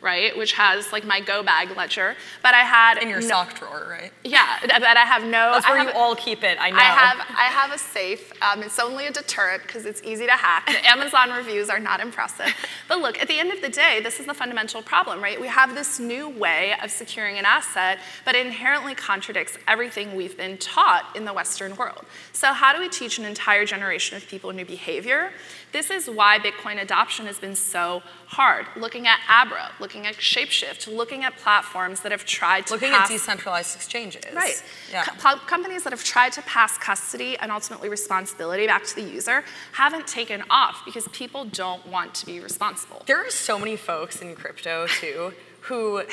[0.05, 0.36] right?
[0.36, 3.86] Which has like my go bag ledger, but I had In your no- sock drawer,
[3.90, 4.12] right?
[4.22, 5.52] Yeah, but I have no.
[5.52, 6.59] That's where have, you all keep it.
[6.61, 6.76] I know.
[6.76, 8.32] I have I have a safe.
[8.42, 10.66] Um, it's only a deterrent because it's easy to hack.
[10.66, 12.55] The Amazon reviews are not impressive.
[12.88, 15.40] But look, at the end of the day, this is the fundamental problem, right?
[15.40, 20.36] We have this new way of securing an asset, but it inherently contradicts everything we've
[20.36, 22.05] been taught in the Western world.
[22.32, 25.32] So how do we teach an entire generation of people new behavior?
[25.75, 28.66] This is why Bitcoin adoption has been so hard.
[28.77, 33.11] Looking at Abra, looking at Shapeshift, looking at platforms that have tried to Looking pass
[33.11, 34.33] at decentralized exchanges.
[34.33, 34.62] Right.
[34.93, 35.03] Yeah.
[35.03, 39.43] Co- companies that have tried to pass custody and ultimately responsibility back to the user
[39.72, 43.03] haven't taken off because people don't want to be responsible.
[43.07, 46.05] There are so many folks in crypto too who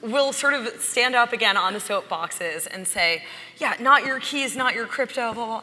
[0.00, 3.24] will sort of stand up again on the soapboxes and say,
[3.58, 5.62] yeah, not your keys, not your crypto, blah, blah.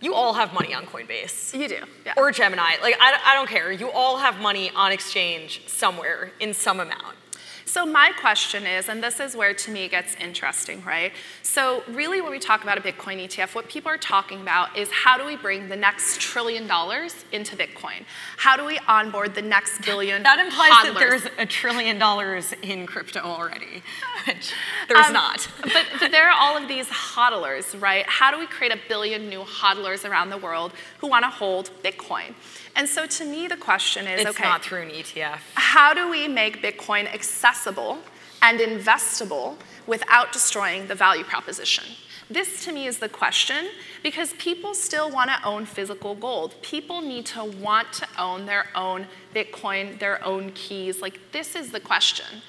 [0.00, 1.58] You all have money on Coinbase.
[1.58, 2.14] You do, yeah.
[2.16, 2.76] Or Gemini.
[2.82, 3.72] Like, I, don't- I don't care.
[3.72, 7.16] You all have money on exchange somewhere in some amount.
[7.64, 11.12] So my question is, and this is where to me it gets interesting, right?
[11.42, 14.88] So really when we talk about a Bitcoin ETF, what people are talking about is
[14.90, 18.04] how do we bring the next trillion dollars into Bitcoin?
[18.38, 22.86] How do we onboard the next billion That implies that there's a trillion dollars in
[22.86, 23.82] crypto already,
[24.26, 24.50] which
[24.88, 25.46] there's Um, not.
[25.62, 26.07] but, but
[26.48, 28.06] all of these hodlers, right?
[28.06, 31.70] How do we create a billion new hodlers around the world who want to hold
[31.84, 32.34] Bitcoin?
[32.74, 35.40] And so to me, the question is It's okay, not through an ETF.
[35.54, 37.98] how do we make Bitcoin accessible
[38.40, 41.84] and investable without destroying the value proposition?
[42.30, 43.68] This to me is the question
[44.02, 46.54] because people still want to own physical gold.
[46.62, 51.00] People need to want to own their own Bitcoin, their own keys.
[51.00, 52.42] Like, this is the question.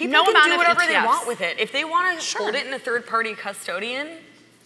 [0.00, 1.58] People No can amount do of whatever they want with it.
[1.58, 2.40] If they want to Sure.
[2.44, 4.16] hold it in a third-party custodian,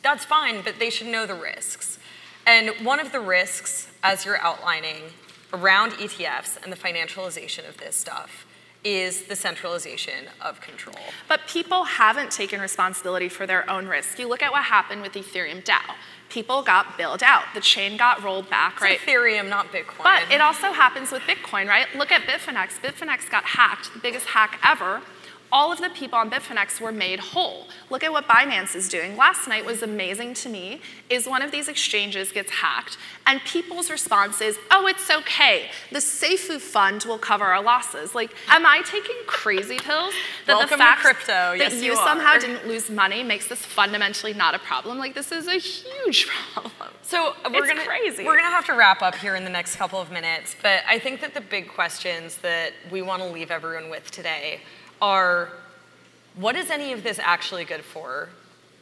[0.01, 1.99] that's fine, but they should know the risks.
[2.47, 5.13] And one of the risks, as you're outlining,
[5.53, 8.47] around ETFs and the financialization of this stuff
[8.85, 10.95] is the centralization of control.
[11.27, 14.21] But people haven't taken responsibility for their own risk.
[14.21, 15.97] You look at what happened with Ethereum DAO.
[16.29, 17.43] People got bailed out.
[17.55, 19.01] The chain got rolled back, It's right?
[19.01, 20.05] Ethereum, not Bitcoin.
[20.05, 21.87] But it also happens with Bitcoin, right?
[21.97, 22.81] Look at Bitfinex.
[22.81, 25.03] Bitfinex got hacked, the biggest hack ever.
[25.57, 27.69] All of the people on Bitfinex were made whole.
[27.89, 29.17] Look at what Binance is doing.
[29.17, 33.89] Last night was amazing to me is one of these exchanges gets hacked and people's
[33.89, 35.71] response is, "Oh, it's okay.
[35.93, 40.13] The SAFU fund will cover our losses." Like, am I taking crazy pills
[40.47, 41.27] that Welcome the fact crypto.
[41.33, 44.99] that Yes, you you somehow didn't lose money makes this fundamentally not a problem?
[44.99, 46.73] Like this is a huge problem.
[47.03, 48.25] So we're It's gonna crazy.
[48.25, 50.99] we're gonna have to wrap up here in the next couple of minutes, but I
[50.99, 54.61] think that the big questions that we want to leave everyone with today
[55.01, 55.51] are,
[56.37, 58.29] what is any of this actually good for,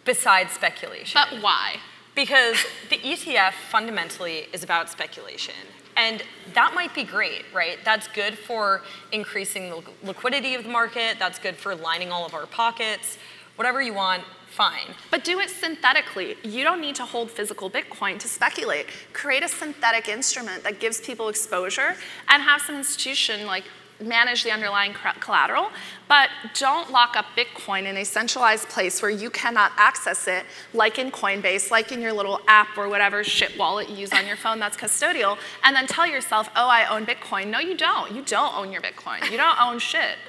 [0.04, 1.20] besides speculation?
[1.30, 1.76] But why?
[2.14, 2.56] Because
[2.90, 5.54] the ETF fundamentally is about speculation.
[5.96, 6.22] And
[6.54, 7.78] that might be great, right?
[7.84, 8.82] That's good for
[9.12, 11.16] increasing the liquidity of the market.
[11.18, 13.18] That's good for lining all of our pockets.
[13.56, 14.94] Whatever you want, fine.
[15.10, 16.36] But do it synthetically.
[16.42, 18.86] You don't need to hold physical Bitcoin to speculate.
[19.12, 21.94] Create a synthetic instrument that gives people exposure
[22.28, 23.64] and have some institution like
[24.01, 25.70] manage the underlying collateral,
[26.09, 26.28] but
[26.59, 31.11] don't lock up Bitcoin in a centralized place where you cannot access it, like in
[31.11, 34.59] Coinbase, like in your little app or whatever shit wallet you use on your phone
[34.59, 37.49] that's custodial, and then tell yourself, oh, I own Bitcoin.
[37.49, 38.12] No, you don't.
[38.12, 39.30] You don't own your Bitcoin.
[39.30, 40.16] You don't own shit.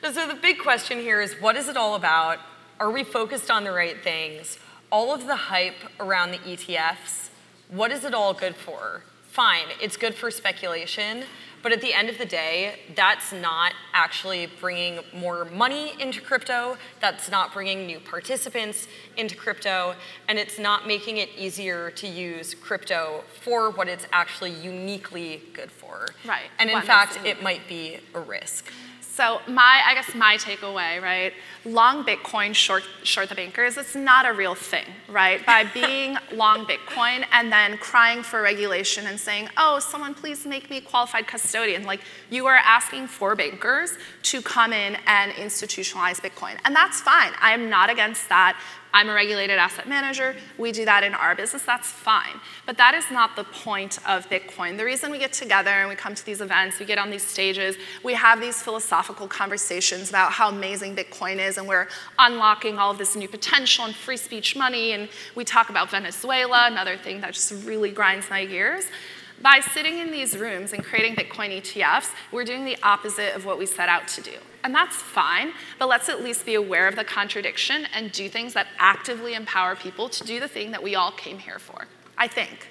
[0.00, 2.38] So the big question here is what is it all about?
[2.78, 4.56] Are we focused on the right things?
[4.92, 7.30] All of the hype around the ETFs,
[7.68, 9.02] what is it all good for?
[9.26, 11.24] Fine, it's good for speculation,
[11.62, 16.76] but at the end of the day, that's not actually bringing more money into crypto,
[17.00, 18.86] that's not bringing new participants
[19.16, 19.94] into crypto,
[20.28, 25.70] and it's not making it easier to use crypto for what it's actually uniquely good
[25.70, 26.08] for.
[26.24, 28.72] Right, And in what fact, it it might be a risk.
[29.18, 31.32] So my, I guess my takeaway, right?
[31.64, 33.76] Long Bitcoin, short, short the bankers.
[33.76, 35.44] It's not a real thing, right?
[35.44, 40.70] By being long Bitcoin and then crying for regulation and saying, "Oh, someone please make
[40.70, 43.98] me qualified custodian," like you are asking for bankers
[44.30, 47.32] to come in and institutionalize Bitcoin, and that's fine.
[47.40, 48.56] I am not against that.
[48.98, 50.34] I'm a regulated asset manager.
[50.58, 51.62] We do that in our business.
[51.62, 52.40] That's fine.
[52.66, 54.76] But that is not the point of Bitcoin.
[54.76, 57.22] The reason we get together and we come to these events, we get on these
[57.22, 61.86] stages, we have these philosophical conversations about how amazing Bitcoin is and we're
[62.18, 64.90] unlocking all of this new potential and free speech money.
[64.90, 68.86] And we talk about Venezuela, another thing that just really grinds my gears.
[69.40, 73.60] By sitting in these rooms and creating Bitcoin ETFs, we're doing the opposite of what
[73.60, 74.38] we set out to do.
[74.64, 78.54] And that's fine, but let's at least be aware of the contradiction and do things
[78.54, 81.86] that actively empower people to do the thing that we all came here for.
[82.16, 82.68] I think.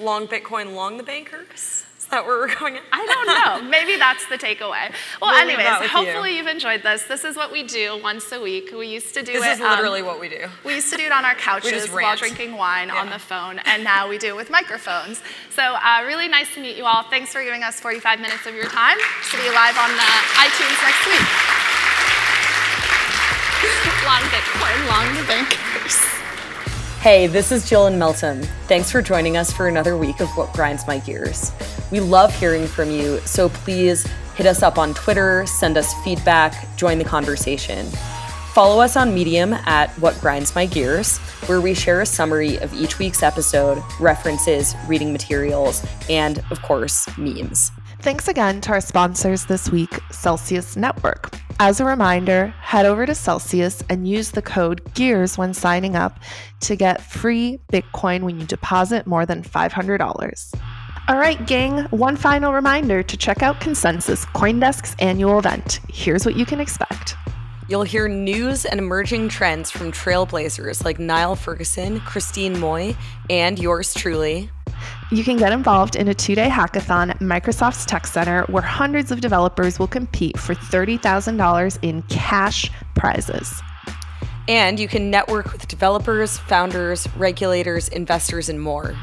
[0.00, 1.84] Long Bitcoin, long the bankers?
[2.14, 2.78] Is that where we're going?
[2.92, 3.58] I don't know.
[3.70, 4.94] Maybe that's the takeaway.
[5.20, 5.88] Well, We'll anyways, that you.
[5.88, 6.44] hopefully you.
[6.44, 7.02] have enjoyed this.
[7.10, 8.70] This is what we do once a week.
[8.70, 9.42] We used to do it.
[9.42, 9.52] This it.
[9.54, 10.46] is literally um, what we do.
[10.62, 13.82] We used to do it on our couches while drinking wine on the phone, and
[13.82, 15.20] now we do it with microphones.
[15.50, 17.02] So, uh, really nice to meet you all.
[17.02, 18.96] Thanks for giving us 45 minutes of your time.
[19.32, 21.18] To be live on uh, iTunes next week.
[24.06, 25.96] long Bitcoin, long the bankers.
[27.00, 28.44] Hey, this is Jill and Meltem.
[28.68, 31.50] Thanks for joining us for another week of What Grinds My Gears.
[31.94, 36.76] We love hearing from you, so please hit us up on Twitter, send us feedback,
[36.76, 37.86] join the conversation.
[38.52, 42.74] Follow us on Medium at What Grinds My Gears, where we share a summary of
[42.74, 47.70] each week's episode, references, reading materials, and, of course, memes.
[48.00, 51.38] Thanks again to our sponsors this week, Celsius Network.
[51.60, 56.18] As a reminder, head over to Celsius and use the code GEARS when signing up
[56.62, 60.54] to get free Bitcoin when you deposit more than $500.
[61.06, 65.80] All right, gang, one final reminder to check out Consensus, Coindesk's annual event.
[65.90, 67.14] Here's what you can expect.
[67.68, 72.96] You'll hear news and emerging trends from trailblazers like Niall Ferguson, Christine Moy,
[73.28, 74.48] and yours truly,
[75.10, 79.10] You can get involved in a two day hackathon at Microsoft's Tech Center where hundreds
[79.10, 83.60] of developers will compete for $30,000 in cash prizes.
[84.48, 88.94] And you can network with developers, founders, regulators, investors, and more.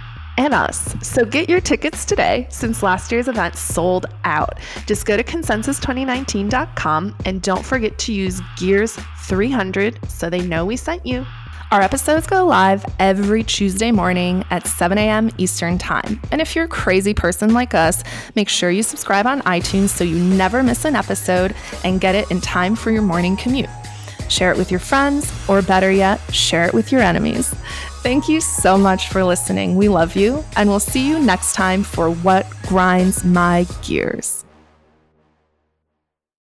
[0.41, 0.95] And us.
[1.03, 4.59] So get your tickets today since last year's event sold out.
[4.87, 11.05] Just go to consensus2019.com and don't forget to use Gears300 so they know we sent
[11.05, 11.25] you.
[11.71, 15.29] Our episodes go live every Tuesday morning at 7 a.m.
[15.37, 16.19] Eastern Time.
[16.31, 18.03] And if you're a crazy person like us,
[18.35, 22.29] make sure you subscribe on iTunes so you never miss an episode and get it
[22.29, 23.69] in time for your morning commute.
[24.27, 27.53] Share it with your friends, or better yet, share it with your enemies.
[28.01, 29.75] Thank you so much for listening.
[29.75, 34.40] We love you, and we'll see you next time for What Grinds My Gears.